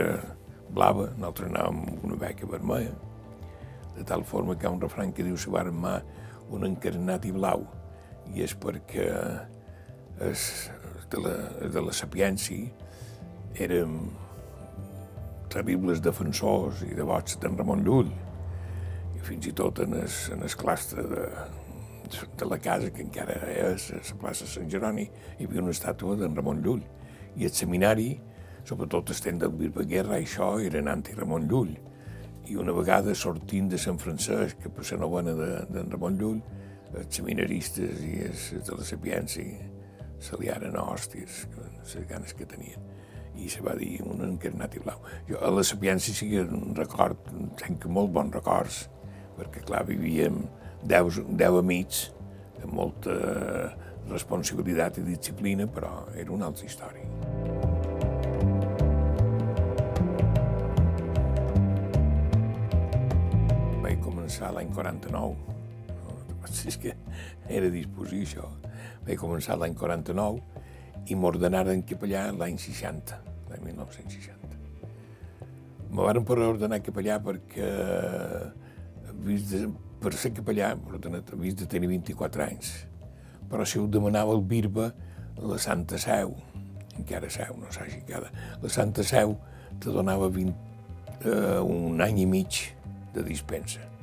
[0.77, 2.95] blava, nosaltres anàvem amb una beca vermella,
[3.97, 5.99] de tal forma que hi ha un refrany que diu se va armar
[6.53, 7.65] un encarnat i blau,
[8.35, 9.09] i és perquè
[10.27, 10.45] és
[11.13, 11.35] de la,
[11.73, 12.71] de la sapiència
[13.63, 13.99] érem
[15.53, 18.11] terribles defensors i devots d'en Ramon Llull,
[19.17, 21.27] i fins i tot en el, en el clastre de,
[22.37, 25.07] de la casa, que encara és a la plaça Sant Jeroni,
[25.39, 26.83] hi havia una estàtua d'en Ramon Llull.
[27.37, 28.11] I el seminari,
[28.67, 31.77] sobretot temps del Birbeguerra, això eren anti-Ramon Llull.
[32.47, 35.35] I una vegada sortint de Sant Francesc, que per ser novena
[35.71, 36.43] d'en Ramon Llull,
[36.97, 39.73] els seminaristes i els de la sapiència
[40.23, 41.47] se liaren a hòsties,
[41.83, 42.95] les ganes que tenien
[43.37, 45.01] i se va dir un encarnat i blau.
[45.29, 46.45] Jo a la Sapiència sí que
[46.79, 48.87] record, tenc molt bons records,
[49.37, 50.43] perquè clar, vivíem
[50.89, 52.07] deu, deu amics
[52.63, 53.19] amb molta
[54.09, 57.56] responsabilitat i disciplina, però era una altra història.
[64.37, 65.37] Començar l'any 49,
[66.69, 66.93] és que
[67.49, 68.49] era disposir això.
[69.07, 70.43] Vaig començar l'any 49
[71.09, 73.17] i m'ordenaren capellà l'any 60,
[73.49, 74.59] l'any 1960.
[75.89, 77.71] Me van per ordenar capellà perquè,
[79.25, 79.71] vist de,
[80.03, 80.75] per ser capellà,
[81.41, 82.75] vist de tenir 24 anys,
[83.49, 84.91] però si ho demanava el Birba,
[85.41, 86.37] la Santa Seu,
[86.99, 88.29] encara Seu, no s'hagi cada,
[88.61, 89.39] la Santa Seu
[89.81, 90.55] te donava 20,
[91.25, 92.65] eh, un any i mig
[93.15, 93.96] de dispensa.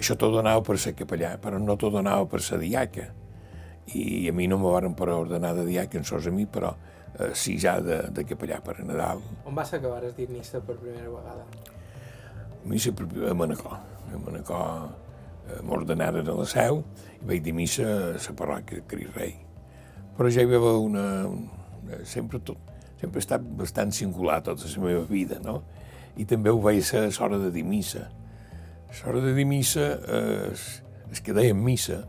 [0.00, 3.10] Això t'ho donava per ser capellà, però no t'ho donava per ser diaca
[3.92, 6.70] i a mi no me van per ordenar de diàquen sols a mi, però
[7.18, 9.20] eh, sí ja de, de capellà per a Nadal.
[9.44, 11.44] On va ser que vares dir missa per primera vegada?
[12.64, 13.76] Missa per, a Manacor.
[14.14, 14.70] A Manacor
[15.50, 16.84] eh, m'ordenaren a la seu
[17.18, 19.34] i vaig dir missa a la parròquia de Cris Rei.
[20.16, 21.04] Però ja hi havia una...
[21.26, 25.60] una sempre, tot, sempre he estat bastant singular tota la meva vida, no?
[26.16, 28.06] I també ho vaig ser a l'hora de dir missa.
[28.98, 30.50] L'hora de dir missa, eh,
[31.10, 32.02] és que deien missa,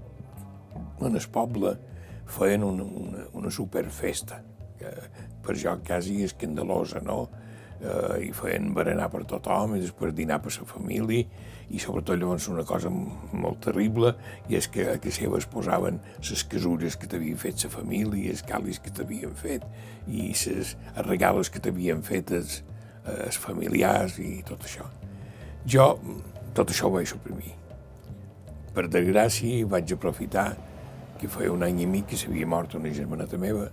[1.02, 1.76] en el poble
[2.32, 4.41] feien una, una, una superfesta,
[4.80, 4.89] que
[5.46, 7.30] per jo quasi escandalosa, no?
[7.82, 12.46] Eh, I feien berenar per tothom i després dinar per la família i sobretot llavors
[12.52, 14.12] una cosa molt terrible
[14.52, 18.44] i és que a que seves posaven les casures que t'havien fet la família, els
[18.46, 19.65] calis que t'havien fet
[20.08, 20.76] i les
[21.08, 22.62] regales que t'havien fet els,
[23.06, 24.86] els familiars i tot això.
[25.65, 25.96] Jo
[26.58, 27.54] tot això ho vaig suprimir.
[28.76, 30.50] Per desgràcia vaig aprofitar
[31.20, 33.68] que feia un any i mig que s'havia mort una germaneta meva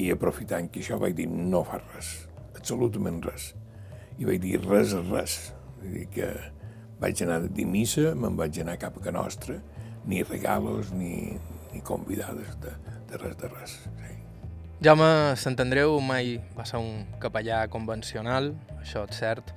[0.00, 2.14] i aprofitant que això vaig dir no fa res,
[2.56, 3.52] absolutament res.
[4.18, 5.38] I vaig dir res és res.
[5.80, 6.30] Vull dir que
[7.02, 9.58] vaig anar dir missa, me'n vaig anar cap a Can Nostra,
[10.06, 11.36] ni regalos ni,
[11.72, 12.72] ni convidades de,
[13.10, 13.78] de res de res.
[14.00, 14.14] Sí.
[14.84, 15.08] Jaume
[15.40, 19.52] Sant Andreu mai va ser un capellà convencional, això és cert,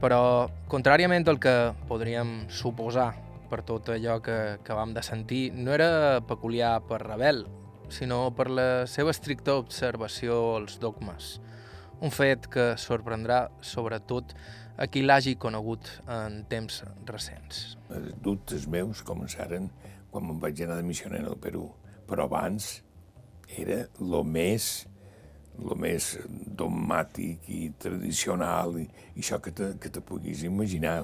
[0.00, 1.54] però contràriament al que
[1.88, 3.12] podríem suposar
[3.50, 7.44] per tot allò que, que vam de sentir, no era peculiar per Rebel,
[7.88, 11.36] sinó per la seva estricta observació als dogmes.
[12.02, 14.34] Un fet que sorprendrà sobretot
[14.76, 17.76] a qui l'hagi conegut en temps recents.
[17.88, 19.70] Els dubtes meus començaren
[20.10, 21.70] quan me'n vaig anar de missioner al Perú,
[22.08, 22.82] però abans
[23.56, 24.86] era el més
[25.56, 26.12] el més
[26.58, 30.98] dogmàtic i tradicional i, i això que te, que te puguis imaginar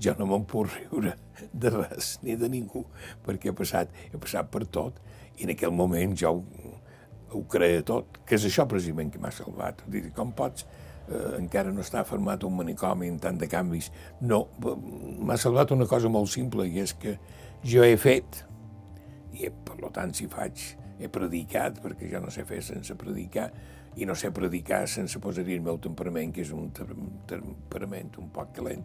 [0.00, 1.14] jo no me'n puc riure
[1.52, 2.84] de res ni de ningú,
[3.26, 4.98] perquè he passat, he passat per tot
[5.38, 6.72] I en aquell moment jo ho,
[7.34, 9.82] ho creia tot, que és això precisament que m'ha salvat.
[9.90, 10.66] Dir, com pots,
[11.08, 13.90] eh, encara no està format un manicomi en tant de canvis.
[14.22, 17.16] No, m'ha salvat una cosa molt simple, i és que
[17.66, 18.44] jo he fet,
[19.34, 20.62] i per tant si faig,
[21.04, 23.50] he predicat, perquè jo no sé fer sense predicar,
[23.96, 28.54] i no sé predicar sense posar-hi el meu temperament, que és un temperament un poc
[28.56, 28.82] calent.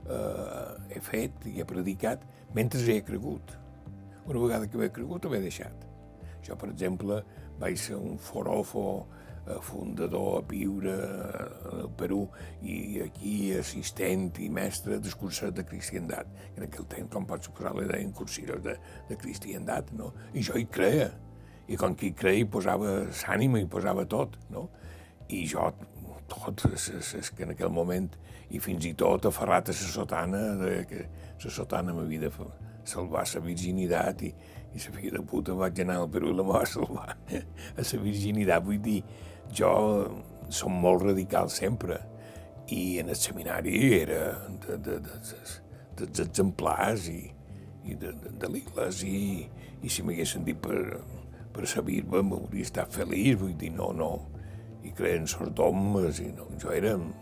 [0.00, 2.24] Uh, he fet i he predicat
[2.56, 3.54] mentre he cregut.
[4.26, 5.86] Una vegada que he cregut, ho he deixat.
[6.44, 7.20] Jo, per exemple,
[7.60, 12.24] vaig ser un forofo uh, fundador a Piure, uh, al Perú,
[12.60, 16.28] i aquí assistent i mestre dels cursos de cristiandat.
[16.56, 18.76] En aquell temps, com pots suposar, li deien cursos de,
[19.08, 20.12] de cristiandat, no?
[20.34, 21.10] I jo hi creia
[21.70, 24.66] i com qui creia posava l'ànima i posava tot, no?
[25.30, 25.68] I jo,
[26.30, 28.08] tot, és, és, és que en aquell moment,
[28.50, 31.04] i fins i tot aferrat a la sotana, de, que
[31.44, 32.48] la sotana m'havia de
[32.90, 34.32] salvar la virginitat i,
[34.74, 37.40] i la filla de puta vaig anar al Perú i la va salvar a
[37.78, 38.66] la virginitat.
[38.66, 39.00] Vull dir,
[39.54, 39.70] jo
[40.50, 42.00] som molt radical sempre
[42.74, 44.22] i en el seminari era
[44.66, 45.40] de, de, de, de,
[46.00, 47.22] dels exemplars i,
[47.86, 49.46] i de, de, de l'Igles i,
[49.82, 51.00] i si m'haguessin dit per,
[51.60, 54.10] per la bisbe m'hauria estat feliç, vull dir, no, no,
[54.84, 57.12] i creien sordomes, i no, jo era un,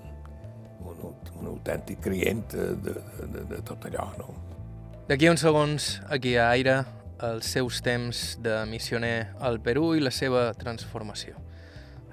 [1.40, 2.94] un autèntic creient de, de,
[3.34, 4.30] de, de tot allò, no.
[5.08, 6.82] D'aquí uns segons, aquí a Aire,
[7.24, 11.40] els seus temps de missioner al Perú i la seva transformació.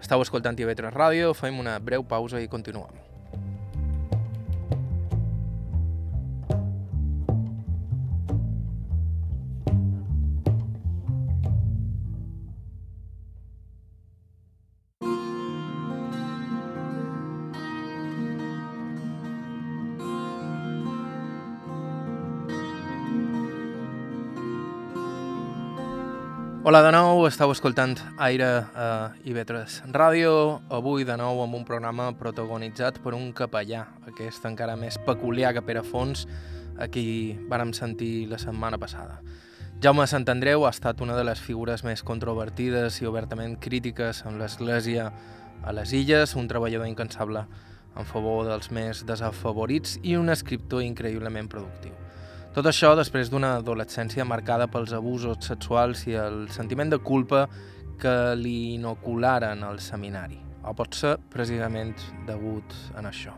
[0.01, 3.04] Estau escoltant TV3 Ràdio, fem una breu pausa i continuem.
[26.65, 27.91] Hola de nou, estàu escoltant
[28.25, 28.85] Aire a
[29.21, 30.29] IB3 Ràdio,
[30.73, 35.61] avui de nou amb un programa protagonitzat per un capellà, aquest encara més peculiar que
[35.61, 36.23] Pere Fons,
[36.81, 39.19] a qui vàrem sentir la setmana passada.
[39.77, 44.41] Jaume Sant Andreu ha estat una de les figures més controvertides i obertament crítiques amb
[44.41, 45.11] l'Església
[45.61, 47.45] a les Illes, un treballador incansable
[47.93, 51.93] en favor dels més desafavorits i un escriptor increïblement productiu.
[52.55, 57.41] Tot això després d'una adolescència marcada pels abusos sexuals i el sentiment de culpa
[57.99, 61.91] que li inocularen al seminari, o pot ser precisament
[62.29, 63.35] degut en això.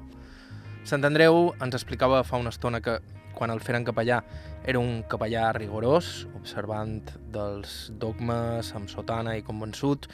[0.85, 2.99] Sant Andreu ens explicava fa una estona que
[3.33, 4.21] quan el feren capellà
[4.69, 6.99] era un capellà rigorós, observant
[7.33, 10.05] dels dogmes amb sotana i convençut,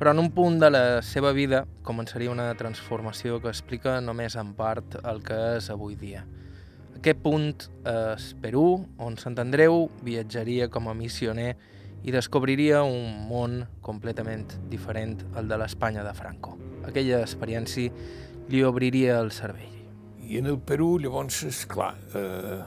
[0.00, 4.56] però en un punt de la seva vida començaria una transformació que explica només en
[4.56, 6.24] part el que és avui dia–
[7.00, 11.54] aquest punt és Perú, on Sant Andreu viatjaria com a missioner
[12.04, 16.58] i descobriria un món completament diferent al de l'Espanya de Franco.
[16.84, 17.88] Aquella experiència
[18.52, 19.78] li obriria el cervell.
[20.28, 22.60] I en el Perú, llavors, és clar, eh,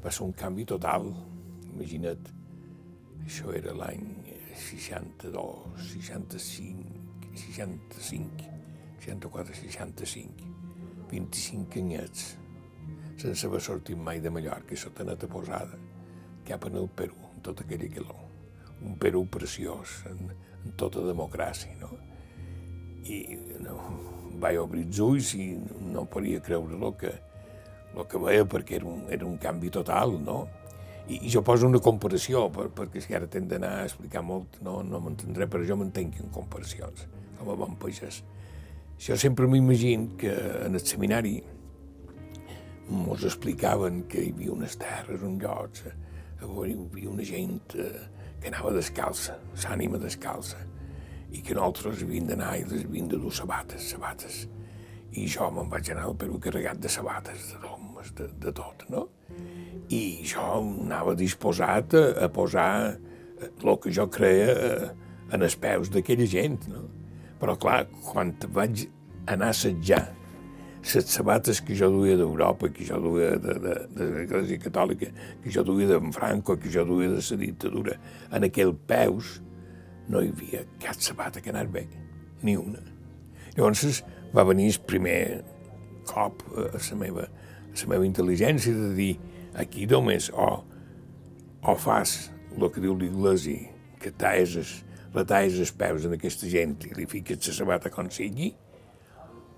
[0.00, 1.10] va ser un canvi total.
[1.74, 2.32] Imagina't,
[3.26, 4.08] això era l'any
[4.56, 6.96] 62, 65,
[7.44, 8.48] 65,
[9.04, 10.50] 64, 65,
[11.12, 12.32] 25 anyets
[13.16, 15.78] sense haver sortit mai de Mallorca i sota neta posada,
[16.46, 18.26] cap en el Perú, en tot aquell calor.
[18.84, 21.94] Un Perú preciós, en, en tota democràcia, no?
[23.06, 23.78] I no,
[24.42, 25.54] vaig obrir els ulls i
[25.86, 27.14] no podia creure el que,
[27.96, 30.44] el que veia perquè era un, era un canvi total, no?
[31.06, 34.60] I, i jo poso una comparació, per, perquè si ara t'hem d'anar a explicar molt,
[34.66, 37.06] no, no m'entendré, però jo m'entenc en comparacions,
[37.38, 38.24] com a bon pagès.
[39.00, 40.32] Jo sempre m'imagino que
[40.66, 41.38] en el seminari
[42.88, 45.94] mos explicaven que hi havia unes terres, uns llocs, eh,
[46.42, 48.06] hi havia una gent eh,
[48.40, 50.60] que anava descalça, l'ànima descalça,
[51.32, 54.44] i que nosaltres havíem d'anar i les havíem de dur sabates, sabates.
[55.16, 58.84] I jo me'n vaig anar al Perú carregat de sabates, de domes, de, de tot,
[58.92, 59.06] no?
[59.90, 64.92] I jo anava disposat a, a posar el eh, que jo creia
[65.34, 66.84] en els peus d'aquella gent, no?
[67.40, 68.86] Però, clar, quan vaig
[69.28, 70.04] anar a assetjar
[70.94, 75.08] les sabates que jo duia d'Europa, que jo duia de, de, de l'Església Catòlica,
[75.42, 77.96] que jo duia d'en Franco, que jo duia de la dictadura,
[78.30, 79.40] en aquell peus
[80.08, 81.86] no hi havia cap sabata que anés bé,
[82.46, 82.82] ni una.
[83.56, 84.02] Llavors
[84.36, 85.20] va venir el primer
[86.06, 89.14] cop a la meva, a la meva intel·ligència de dir
[89.56, 90.50] aquí només o,
[91.62, 93.58] o fas el que diu l'Iglesi,
[94.00, 94.84] que talles,
[95.16, 98.52] retalles els peus en aquesta gent i li fiques la sabata com sigui,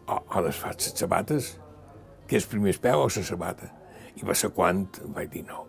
[0.09, 1.53] o, o les faig les sabates,
[2.29, 3.71] que és primer el peu o la sabata.
[4.19, 5.65] I va ser quan vaig dir no.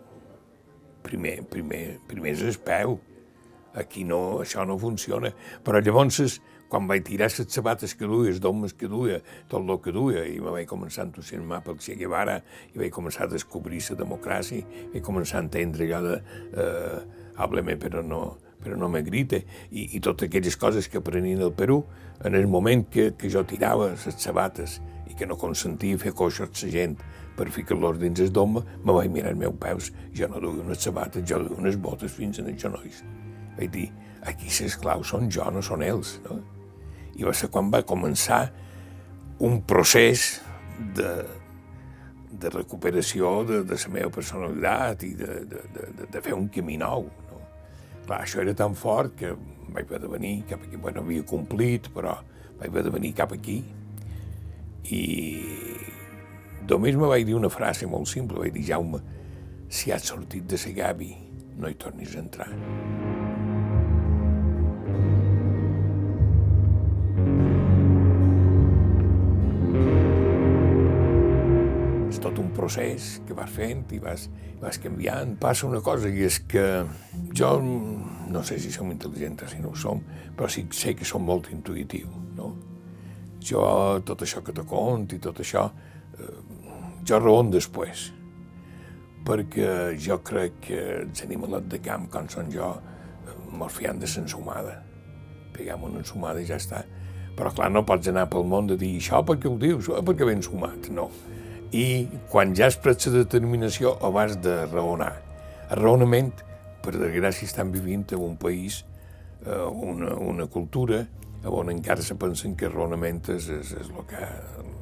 [1.06, 2.98] Primer, primer, primer és el peu.
[3.74, 5.30] aquí no, això no funciona.
[5.64, 9.78] Però llavors, quan vaig tirar les sabates que duia, els domes que duia, tot el
[9.82, 12.40] que duia, i me vaig començar a entusiasmar pel Che Guevara,
[12.74, 16.20] i vaig començar a descobrir la democràcia, i començar a entendre allò de
[16.54, 17.00] eh,
[17.36, 21.54] hábleme però no, però no me grite, i, i totes aquelles coses que aprenien al
[21.56, 21.82] Perú,
[22.24, 26.50] en el moment que, que jo tirava les sabates i que no consentia fer coixos
[26.50, 26.98] a la gent
[27.36, 29.90] per ficar-los dins el doma, me vaig mirar els meus peus.
[30.16, 33.00] Jo no duia unes sabates, jo duia unes botes fins en els genolls.
[33.56, 33.88] Vaig dir,
[34.28, 36.18] aquí les claus són jo, no són ells.
[36.26, 36.40] No?
[37.16, 38.42] I va ser quan va començar
[39.40, 40.42] un procés
[40.96, 41.14] de,
[42.30, 46.76] de recuperació de, de la meva personalitat i de, de, de, de fer un camí
[46.80, 47.08] nou.
[48.06, 49.34] Clar, això era tan fort que
[49.70, 50.76] vaig haver de venir cap aquí.
[50.76, 52.16] Bueno, havia complit, però
[52.58, 53.60] vaig haver de venir cap aquí.
[54.90, 55.02] I
[56.70, 59.02] només me vaig dir una frase molt simple, vaig dir, Jaume,
[59.70, 61.12] si has sortit de ser Gavi,
[61.60, 62.50] no hi tornis a entrar.
[72.30, 74.28] Tot un procés que vas fent i vas,
[74.60, 75.34] vas canviant.
[75.42, 76.64] Passa una cosa, i és que
[77.34, 80.02] jo no sé si som intel·ligents si no ho som,
[80.36, 82.06] però sí sé que som molt intuïtiu,
[82.38, 82.52] no?
[83.42, 83.64] Jo,
[84.06, 85.70] tot això que te i tot això,
[86.18, 86.36] eh,
[87.08, 88.12] jo raon després,
[89.24, 92.76] perquè jo crec que els animalets de camp, com són jo,
[93.50, 94.82] mos fiem de l'ensumada.
[95.52, 96.84] Peguem una ensumada i ja està.
[97.36, 100.26] Però, clar, no pots anar pel món de dir això perquè ho dius, o perquè
[100.26, 101.10] ben sumat, no.
[101.72, 105.14] I quan ja has pres la determinació, has de raonar.
[105.70, 106.32] El raonament,
[106.82, 108.84] per desgràcia, estan vivint en un país,
[109.46, 111.06] eh, una, una cultura,
[111.44, 114.18] on encara se pensen que el raonament és, és, és el, que,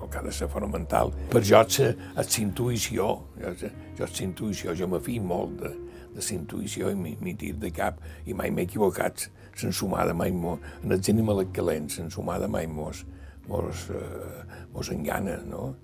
[0.03, 1.13] el que ha de ser fonamental.
[1.31, 3.53] Per jo la intuïció, jo,
[3.99, 5.75] jo és intuïció, jo me fi molt de,
[6.17, 9.29] de la intuïció i m'hi tir de cap i mai m'he equivocat.
[9.59, 13.05] S'ensumada mai mos, en els animals calents, s'ensumada mai mos,
[13.49, 15.75] mos, eh, mos engana, no?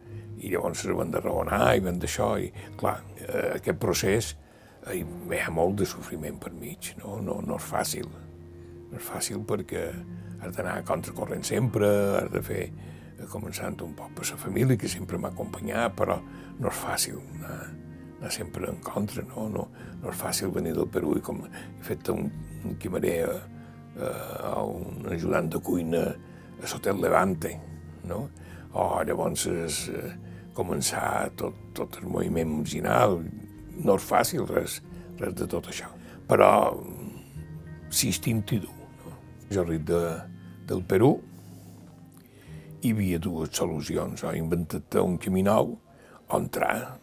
[0.41, 4.35] I llavors van de raonar i van d'això, i clar, eh, aquest procés
[4.93, 5.05] hi
[5.41, 7.21] ha molt de sofriment per mig, no?
[7.25, 8.11] No, no és fàcil.
[8.91, 9.87] No és fàcil perquè
[10.45, 11.89] has d'anar a contracorrent sempre,
[12.21, 12.65] has de fer,
[13.15, 16.19] eh, començant un poc per la família, que sempre m'ha acompanyat, però
[16.59, 17.59] no és fàcil anar,
[18.19, 19.49] anar sempre en contra, no?
[19.49, 19.69] no?
[20.03, 22.29] No és fàcil venir del Perú i com he fet un,
[22.65, 23.39] un quimerer a,
[24.53, 27.57] a un ajudant de cuina a l'Hotel Levante,
[28.05, 28.27] no?
[28.75, 30.13] O llavors és, eh,
[30.55, 33.21] començar tot, tot el moviment marginal,
[33.75, 34.81] no és fàcil res,
[35.21, 35.91] res de tot això.
[36.29, 36.51] Però
[37.91, 38.75] si instinti dur.
[39.05, 39.15] No?
[39.53, 40.03] Jo ric de,
[40.69, 41.15] del Perú
[42.85, 44.25] hi havia dues solucions.
[44.25, 46.99] O inventat un camí nou o entrar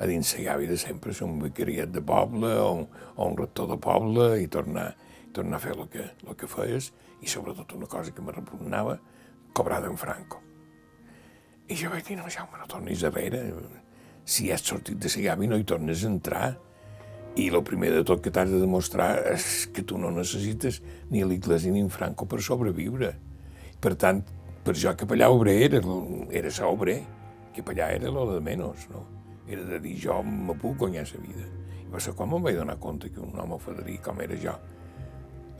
[0.00, 2.86] a dins la gavi de sempre, ser un becariat de poble o,
[3.16, 4.94] o un rector de poble i tornar,
[5.36, 8.96] tornar a fer el que, el que feies i sobretot una cosa que me repugnava,
[9.52, 10.40] cobrar d'en Franco.
[11.70, 13.44] I jo vaig dir, no, Jaume, no tornis a veure.
[14.26, 16.48] Si has sortit de la gavi no hi tornes a entrar.
[17.38, 20.80] I el primer de tot que t'has de demostrar és que tu no necessites
[21.14, 23.12] ni l'Iglesi ni en Franco per sobreviure.
[23.80, 24.24] Per tant,
[24.66, 25.80] per jo capellà obrer era,
[26.34, 26.98] era ser obrer,
[27.54, 29.06] capellà era lo de menys, no?
[29.46, 31.46] Era de dir, jo me puc guanyar la vida.
[31.86, 34.58] I va ser quan me'n vaig donar compte que un home federí com era jo,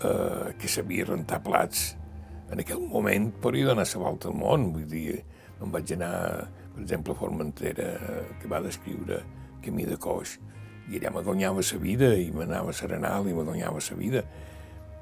[0.02, 1.92] eh, que sabia rentar plats,
[2.50, 5.20] en aquell moment podria donar la volta al món, vull dir,
[5.60, 6.12] em vaig anar,
[6.74, 7.90] per exemple, a Formentera,
[8.40, 9.20] que va descriure
[9.64, 10.38] Camí de Coix,
[10.90, 14.24] i allà me guanyava la vida i m'anava a Serenal i me guanyava la vida.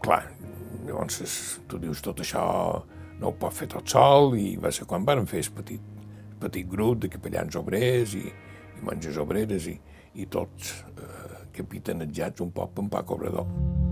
[0.03, 0.23] Clar,
[0.87, 1.23] llavors
[1.69, 2.45] tu dius tot això
[3.19, 5.81] no ho pot fer tot sol i va ser quan van fer el petit,
[6.39, 9.79] petit grup de capellans obrers i, i monges obreres i,
[10.15, 13.88] i tots eh, capitanejats un poc en Paco Obrador.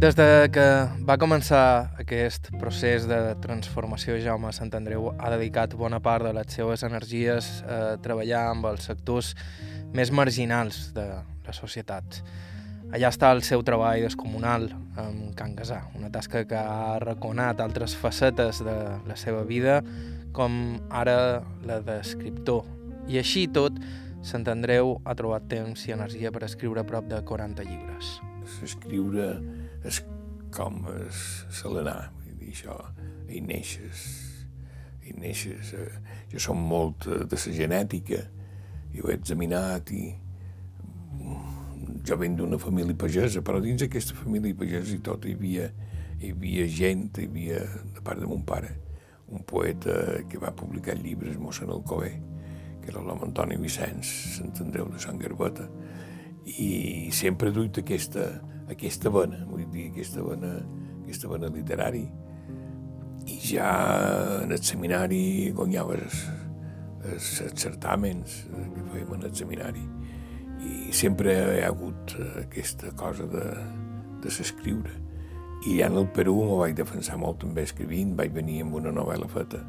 [0.00, 0.62] Des de que
[1.04, 6.54] va començar aquest procés de transformació, Jaume Sant Andreu ha dedicat bona part de les
[6.56, 9.34] seves energies a treballar amb els sectors
[9.92, 12.22] més marginals de la societat.
[12.96, 17.92] Allà està el seu treball descomunal amb Can Gasà, una tasca que ha reconat altres
[17.92, 19.82] facetes de la seva vida,
[20.32, 22.64] com ara la d'escriptor.
[23.04, 23.76] I així tot,
[24.24, 28.16] Sant Andreu ha trobat temps i energia per escriure prop de 40 llibres.
[28.64, 29.34] Escriure
[29.86, 30.02] és
[30.54, 30.82] com
[31.54, 32.76] s'alenar, vull dir, això,
[33.30, 34.04] hi neixes,
[35.06, 35.74] hi neixes.
[35.78, 35.92] Eh,
[36.32, 38.24] jo som molt de la genètica,
[38.90, 40.08] i ho he examinat i
[42.06, 45.68] jo venc d'una família pagesa, però dins d'aquesta família pagesa i tot hi havia,
[46.20, 47.60] hi havia gent, hi havia,
[47.94, 48.72] de part de mon pare,
[49.30, 52.12] un poeta que va publicar llibres, mossèn Alcover,
[52.80, 55.68] que era l'home Antoni Vicenç, Sant Andreu de Sant Garbeta,
[56.58, 58.26] i sempre duit aquesta,
[58.70, 60.54] aquesta vena, vull dir, aquesta vena,
[61.02, 62.04] aquesta vena literari.
[63.30, 63.70] I ja
[64.44, 66.22] en el seminari guanyava els,
[67.10, 69.84] els, els certàmens que fèiem en el seminari.
[70.60, 73.44] I sempre hi ha hagut aquesta cosa de,
[74.22, 74.96] de s'escriure.
[75.68, 78.92] I ja en el Perú m'ho vaig defensar molt també escrivint, vaig venir amb una
[78.96, 79.60] novel·la feta,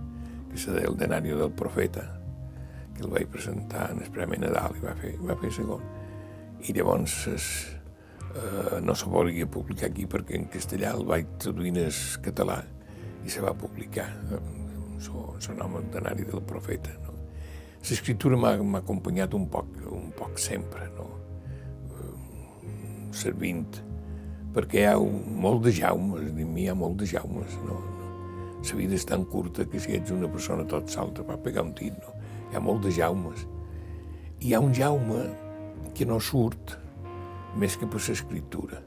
[0.47, 2.06] que és el Denario del Profeta,
[2.95, 5.84] que el vaig presentar en el Premi Nadal i va fer, va fer segon.
[6.62, 7.47] I llavors es,
[8.36, 11.91] eh, no se volia publicar aquí perquè en castellà el vaig traduir en
[12.23, 12.61] català
[13.25, 16.93] i se va publicar el nom el Denari del Profeta.
[17.05, 17.15] No?
[17.82, 21.07] L'escriptura m'ha acompanyat un poc, un poc sempre, no?
[21.97, 23.79] Eh, servint,
[24.53, 27.79] perquè hi ha un, molt de jaumes, a mi hi ha molt de jaumes, no?
[28.61, 31.63] La vida és tan curta que si ets una persona tot sol te va pegar
[31.65, 32.13] un tit, no?
[32.51, 33.47] Hi ha molt de jaumes.
[34.41, 35.23] I hi ha un jaume
[35.97, 36.77] que no surt
[37.60, 38.82] més que per l'escriptura.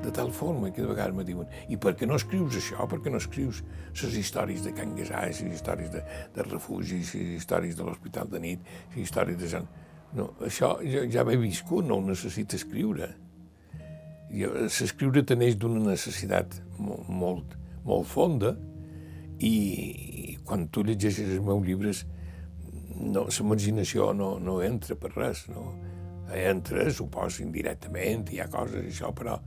[0.00, 2.86] De tal forma que de vegades me diuen i per què no escrius això?
[2.88, 3.60] Per què no escrius
[4.00, 6.00] les històries de Can Gasà, les històries de,
[6.34, 9.68] de refugis, les històries de l'Hospital de nit, les històries de Sant...
[10.16, 13.12] No, això ja, ja m'he viscut, no ho necessito escriure.
[14.32, 17.54] L'escriure teneix d'una necessitat molt, molt,
[17.84, 18.54] molt fonda
[19.38, 19.52] i,
[20.32, 22.02] i quan tu llegeixes els meus llibres
[23.00, 25.70] no, l'imaginació no, no entra per res, no?
[26.36, 29.38] Entra, suposo, indirectament, hi ha coses i això, però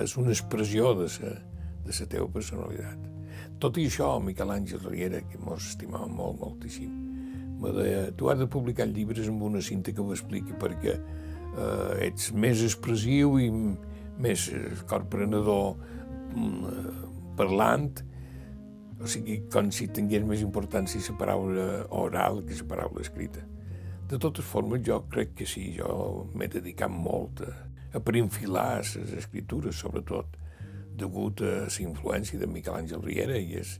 [0.00, 1.38] és una expressió de la
[1.84, 3.08] de la teva personalitat.
[3.60, 6.90] Tot i això, Miquel Àngel Riera, que mos estimava molt, moltíssim,
[7.60, 12.06] me deia, tu has de publicar llibres amb una cinta que ho expliqui perquè eh,
[12.06, 13.50] ets més expressiu i
[14.20, 14.46] més
[14.88, 15.74] corprenedor
[16.36, 17.90] mm, parlant,
[19.00, 23.44] o sigui, com si tingués més importància la paraula oral que la paraula escrita.
[24.10, 27.52] De totes formes, jo crec que sí, jo m'he dedicat molt a,
[27.94, 30.34] a perinfilar les escritures, sobretot
[30.98, 33.76] degut a la influència de Miquel Àngel Riera i, és,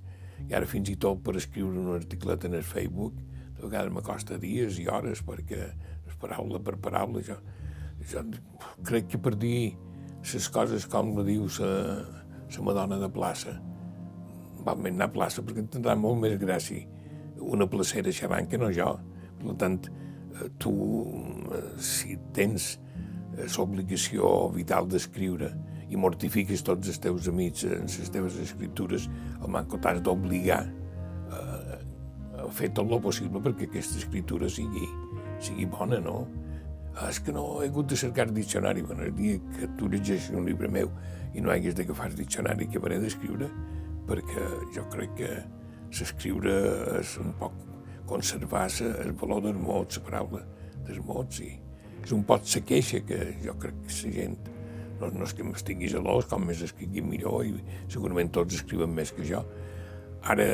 [0.46, 3.18] i ara fins i tot per escriure un articlet en el Facebook
[3.56, 7.36] de vegades m'acosta dies i hores perquè és paraula per paraula jo,
[8.12, 8.22] jo
[8.86, 9.74] crec que per dir
[10.22, 13.58] les coses com la diu la Madonna de plaça
[14.62, 16.86] més anar a plaça perquè tindrà molt més gràcia
[17.40, 18.90] una placera xerrant que no jo.
[19.40, 19.78] Per tant
[20.62, 20.72] tu
[21.82, 22.72] si tens
[23.56, 25.50] l'obligació vital d'escriure
[25.90, 29.08] i mortifiques tots els teus amics en les teves escriptures,
[29.40, 30.60] el manco t'has d'obligar
[31.30, 31.40] a,
[32.42, 34.86] a fer tot el possible perquè aquesta escriptura sigui,
[35.42, 36.22] sigui bona, no?
[37.06, 38.82] És que no he hagut de cercar diccionari.
[38.82, 40.90] Bueno, el dia que tu llegeixes un llibre meu
[41.34, 43.48] i no hagués d'agafar el diccionari que hauré d'escriure,
[44.10, 45.32] perquè jo crec que
[45.94, 46.54] s'escriure
[47.00, 47.69] és un poc
[48.10, 50.44] conservar el valor dels mots, la paraula
[50.86, 51.52] dels mots, i
[52.00, 54.38] és un pot la queixa que jo crec que la gent
[55.00, 57.54] no, no és que m'estigui gelós, com més escrigui millor, i
[57.88, 59.40] segurament tots escriuen més que jo.
[60.28, 60.46] Ara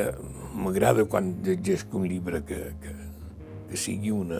[0.55, 2.93] m'agrada quan llegesc un llibre que, que,
[3.67, 4.39] que sigui una...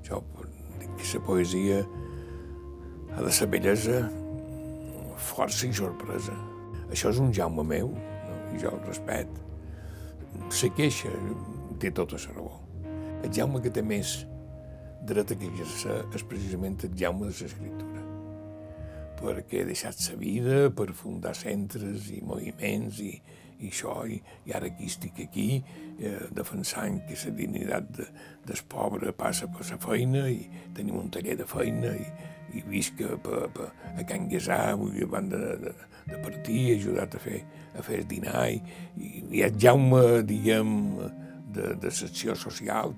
[0.00, 0.20] Això,
[1.00, 1.80] que la poesia
[3.16, 4.02] ha de ser bellesa,
[5.30, 6.36] força i sorpresa.
[6.90, 8.36] Això és un Jaume meu, no?
[8.52, 9.32] i jo el respet.
[10.36, 11.12] La queixa
[11.80, 12.58] té tota la raó.
[13.24, 14.20] El Jaume que té més
[15.08, 17.90] dret a queixar-se és precisament el Jaume de l'escriptura
[19.20, 23.12] perquè he deixat sa vida per fundar centres i moviments i,
[23.60, 24.16] i això, i,
[24.48, 28.08] i ara aquí estic aquí eh, defensant que la dignitat de,
[28.48, 30.40] del pobre passa per la feina i
[30.76, 32.06] tenim un taller de feina i,
[32.56, 35.74] i visc a, a, a, Can Guesà, dir, abans de, de,
[36.08, 37.42] de partir, ajudat a fer,
[37.76, 38.62] a fer dinar i,
[38.96, 40.72] i, i el Jaume, diguem,
[41.54, 42.94] de, de secció social,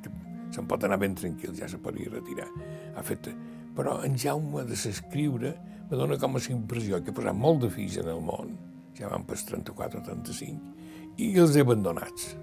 [0.52, 2.48] se'n pot anar ben tranquil, ja se podria retirar.
[2.96, 3.32] Ha fet...
[3.72, 5.54] Però en Jaume de s'escriure
[5.88, 8.50] me dona com a impressió que he posat molt de fills en el món,
[8.98, 10.82] ja van per 34 o 35,
[11.16, 12.34] i els he abandonats.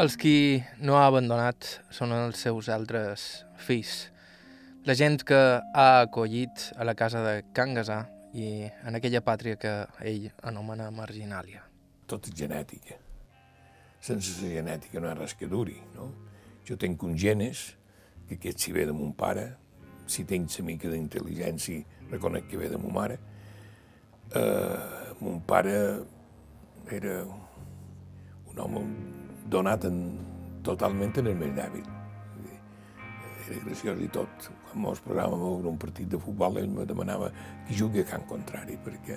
[0.00, 3.26] Els qui no ha abandonat són els seus altres
[3.60, 4.06] fills.
[4.88, 9.58] La gent que ha acollit a la casa de Can Gasà i en aquella pàtria
[9.60, 9.74] que
[10.06, 11.64] ell anomena marginàlia.
[12.08, 12.96] Tot genètica.
[14.00, 16.12] Sense la genètica no hi ha res que duri, no?
[16.68, 17.64] Jo tenc un genes,
[18.28, 19.48] que aquest si ve de mon pare,
[20.08, 23.18] si tens una mica d'intel·ligència reconec que ve de ma mare.
[24.36, 25.76] Eh, mon pare
[26.92, 28.82] era un home
[29.48, 30.02] donat en,
[30.64, 31.84] totalment en el més dèbil.
[33.48, 34.50] Era graciós i tot.
[34.68, 37.30] Quan mos posàvem a veure un partit de futbol, ell me demanava
[37.66, 39.16] que jugui a can contrari, perquè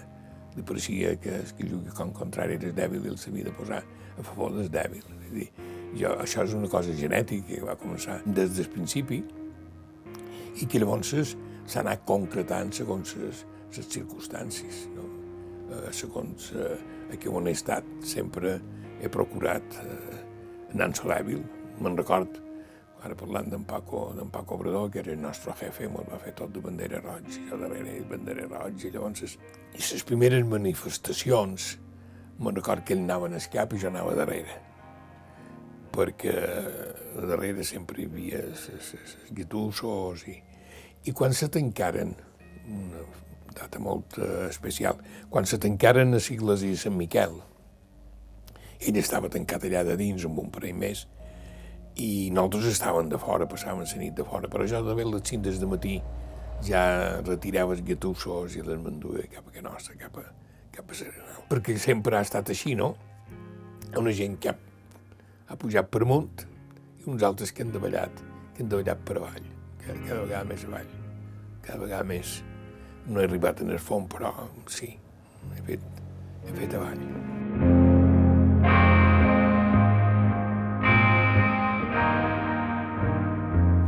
[0.55, 3.55] li pareixia que el que jugui a can contrari era dèbil i el s'havia de
[3.55, 3.81] posar
[4.17, 5.05] a favor del dèbil.
[5.27, 5.49] És dir,
[5.91, 9.19] Jo, això és una cosa genètica que va començar des del principi
[10.61, 13.41] i que llavors s'ha anat concretant segons les,
[13.75, 14.85] les circumstàncies.
[14.95, 15.07] No?
[15.71, 16.77] Eh, segons eh,
[17.11, 18.55] aquí on he estat, sempre
[19.01, 20.21] he procurat eh,
[20.71, 21.43] anar solèbil.
[21.83, 22.39] Me'n record,
[23.03, 26.53] ara parlant d'en Paco, Paco Obrador, que era el nostre jefe, me'l va fer tot
[26.55, 29.37] de bandera roig, i darrere ell bandera roig, i llavors...
[29.75, 31.73] I les primeres manifestacions,
[32.41, 34.59] me'n record que ell anava en escap i jo anava darrere
[35.91, 36.33] perquè
[37.27, 38.95] darrere sempre hi havia els
[39.35, 40.37] guitussos i,
[41.03, 42.13] i quan se tancaren,
[42.71, 43.05] una
[43.57, 47.35] data molt uh, especial, quan se tancaren a Sigles i Sant Miquel,
[48.81, 51.05] ell estava tancat allà de dins amb un parell més,
[51.99, 55.43] i nosaltres estàvem de fora, passàvem la nit de fora, però jo de les 5
[55.43, 55.97] des de matí
[56.63, 56.83] ja
[57.25, 60.40] retirava els gatussos i les manduia cap a Canossa, cap a, cap a.
[61.51, 62.93] Perquè sempre ha estat així, no?
[63.99, 64.55] Una gent que ha,
[65.51, 66.45] ha pujat per munt
[67.01, 68.23] i uns altres que han davallat,
[68.55, 69.49] que han davallat per avall,
[69.81, 70.93] cada, cada vegada més avall,
[71.65, 72.39] cada vegada més.
[73.07, 74.31] No he arribat en el fons, però
[74.71, 74.93] sí,
[75.57, 76.03] he fet,
[76.45, 77.01] he fet avall.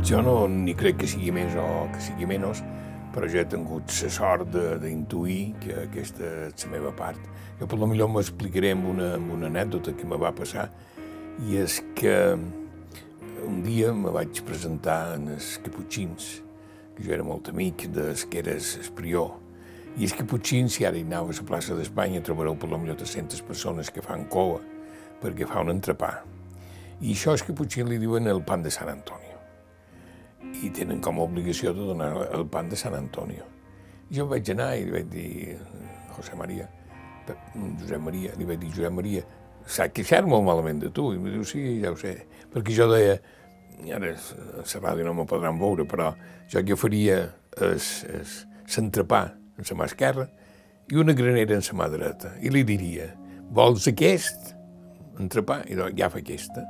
[0.04, 2.60] Jo no ni crec que sigui més o que sigui menys,
[3.14, 7.20] però jo he tingut la sort d'intuir que aquesta és la meva part.
[7.60, 10.66] Jo per lo millor m'explicaré amb una, amb una anècdota que me va passar,
[11.46, 12.16] i és que
[13.44, 16.28] un dia me vaig presentar en els Caputxins,
[16.96, 19.36] que jo era molt amic des que eres el prior,
[19.94, 22.98] i els Caputxins, si ara hi aneu a la plaça d'Espanya, trobareu per lo millor
[22.98, 24.58] 300 persones que fan coa
[25.22, 26.16] perquè fa un entrepà.
[27.00, 29.23] I això els Caputxins li diuen el pan de Sant Antonio
[30.62, 33.46] i tenen com a obligació de donar el pan de Sant Antonio.
[34.14, 35.56] Jo vaig anar i vaig dir,
[36.16, 36.68] José María,
[37.80, 39.24] Josep Maria, li vaig dir, Josep Maria,
[39.66, 41.10] s'ha queixat molt malament de tu.
[41.12, 42.14] I em diu, sí, ja ho sé.
[42.52, 43.16] Perquè jo deia,
[43.96, 46.12] ara la ràdio no me podran veure, però
[46.52, 47.22] jo que faria
[47.58, 49.24] l'entrepà
[49.58, 50.28] en la mà esquerra
[50.90, 52.36] i una granera en la mà dreta.
[52.40, 53.10] I li diria,
[53.50, 54.54] vols aquest
[55.20, 55.62] entrepà?
[55.70, 56.64] I doncs, ja fa aquesta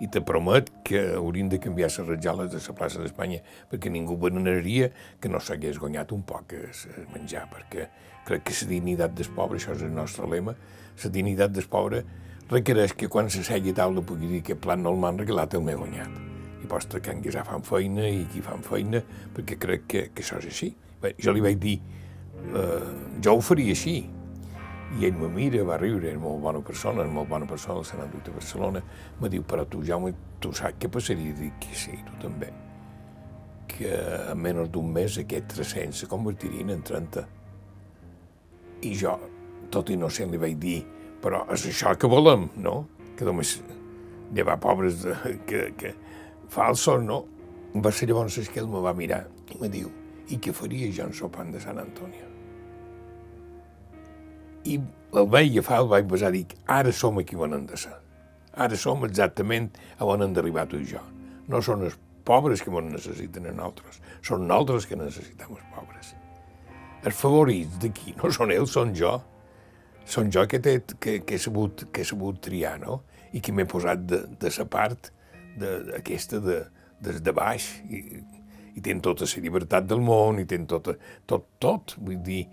[0.00, 4.16] i te promet que haurien de canviar les ratjales de la plaça d'Espanya perquè ningú
[4.16, 4.90] veneraria
[5.20, 7.88] que no s'hagués guanyat un poc el menjar, perquè
[8.24, 10.56] crec que la dignitat del pobre, això és el nostre lema,
[11.04, 12.04] la dignitat del pobre
[12.50, 15.54] requereix que quan se segui a taula pugui dir que plan no el m'han regalat,
[15.54, 16.16] el m'he guanyat.
[16.64, 19.00] I posta que en ja fan feina i qui fan feina,
[19.34, 20.74] perquè crec que, que això és així.
[21.00, 21.78] Bé, jo li vaig dir,
[22.50, 22.88] eh,
[23.22, 24.02] jo ho faria així,
[24.98, 27.98] i ell me mira, va riure, és molt bona persona, és molt bona persona, se
[27.98, 28.82] n'ha dut a Barcelona,
[29.20, 30.12] me diu, però tu, Jaume,
[30.42, 31.34] tu saps què passaria?
[31.38, 32.50] Dic que sí, tu també.
[33.70, 33.92] Que
[34.32, 37.26] en menys d'un mes aquest 300 se convertirien en 30.
[38.88, 39.14] I jo,
[39.70, 40.80] tot innocent, li vaig dir,
[41.22, 42.80] però és això que volem, no?
[43.16, 43.60] Que només
[44.34, 45.14] llevar pobres de,
[45.46, 45.94] que, que
[46.50, 47.22] falsos, no?
[47.78, 49.22] Va ser llavors que ell me va mirar
[49.54, 49.92] i me diu,
[50.30, 52.29] i què faria jo en sopant de Sant Antonio?
[54.64, 54.76] I
[55.16, 57.96] el vaig agafar, el vaig besar, dic, ara som aquí on hem de ser.
[58.60, 61.02] Ara som exactament a on hem d'arribar tu i jo.
[61.50, 61.96] No són els
[62.26, 66.14] pobres que ens necessiten a nosaltres, són nosaltres que necessitem els pobres.
[67.00, 69.16] Els favorits d'aquí no són ells, són jo.
[70.10, 73.02] Són jo que, té, que, que, he sabut, que he sabut triar, no?
[73.32, 75.12] I que m'he posat de, de sa part
[75.60, 76.58] d'aquesta de,
[77.00, 78.00] de, de baix i,
[78.74, 80.90] i tenen tota la llibertat del món i tenen tot,
[81.30, 82.44] tot, tot, vull dir,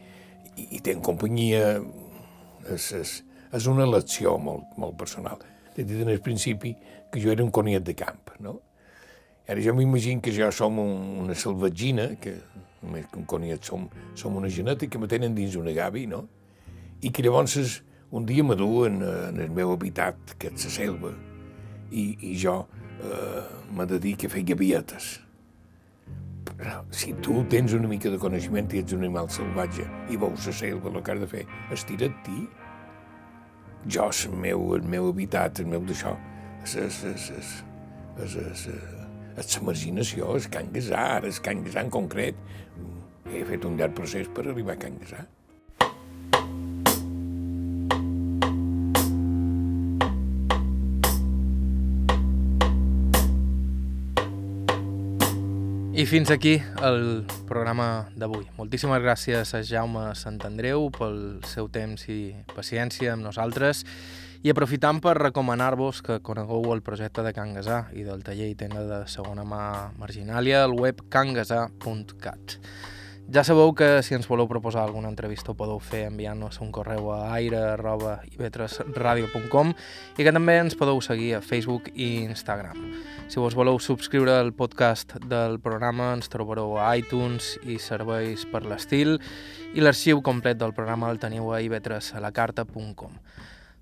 [0.58, 1.78] i, i tenen companyia,
[2.74, 3.14] és, és,
[3.56, 5.42] és una elecció molt, molt personal.
[5.76, 6.74] T'he dit en el principi
[7.12, 8.58] que jo era un coniat de camp, no?
[9.48, 12.36] Ara jo m'imagino que jo som un, una salvatgina, que
[12.82, 13.86] només que un coniat som,
[14.16, 16.26] som una geneta que me tenen dins una gavi, no?
[17.02, 17.56] I que llavors
[18.12, 21.14] un dia m'aduen en el meu habitat, que és la selva,
[21.92, 22.60] i, i jo
[23.04, 25.18] eh, m'he de dir que feia vietes
[26.56, 30.48] però si tu tens una mica de coneixement i ets un animal salvatge i veus
[30.48, 31.44] la selva, el que has de fer,
[31.76, 32.48] estira't ti.
[33.88, 36.16] Jo, el meu, el meu habitat, el meu d'això,
[36.64, 37.54] és, és, és, és,
[38.26, 38.68] és, és,
[39.38, 42.40] és la marginació, és Can Gasar, és Can Gasar en concret.
[43.28, 45.28] He fet un llarg procés per arribar a Can Gasar.
[55.98, 58.44] I fins aquí el programa d'avui.
[58.54, 61.16] Moltíssimes gràcies a Jaume Sant Andreu pel
[61.50, 63.82] seu temps i paciència amb nosaltres
[64.46, 68.60] i aprofitant per recomanar-vos que conegueu el projecte de Can Gasà i del taller i
[68.60, 69.64] tenda de segona mà
[69.98, 72.60] marginàlia al web cangasà.cat.
[73.28, 77.12] Ja sabeu que si ens voleu proposar alguna entrevista ho podeu fer enviant-nos un correu
[77.12, 79.76] a aire.ivetresradio.com
[80.16, 82.80] i que també ens podeu seguir a Facebook i Instagram.
[83.28, 88.64] Si vos voleu subscriure al podcast del programa ens trobareu a iTunes i serveis per
[88.64, 89.20] l'estil
[89.76, 93.12] i l'arxiu complet del programa el teniu a ivetresalacarta.com.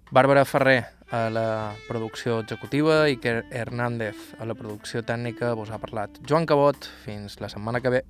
[0.10, 6.10] Bàrbara Ferrer a la producció executiva i Hernández a la producció tècnica vos ha parlat.
[6.26, 8.04] Joan Cabot, fins la setmana que ve.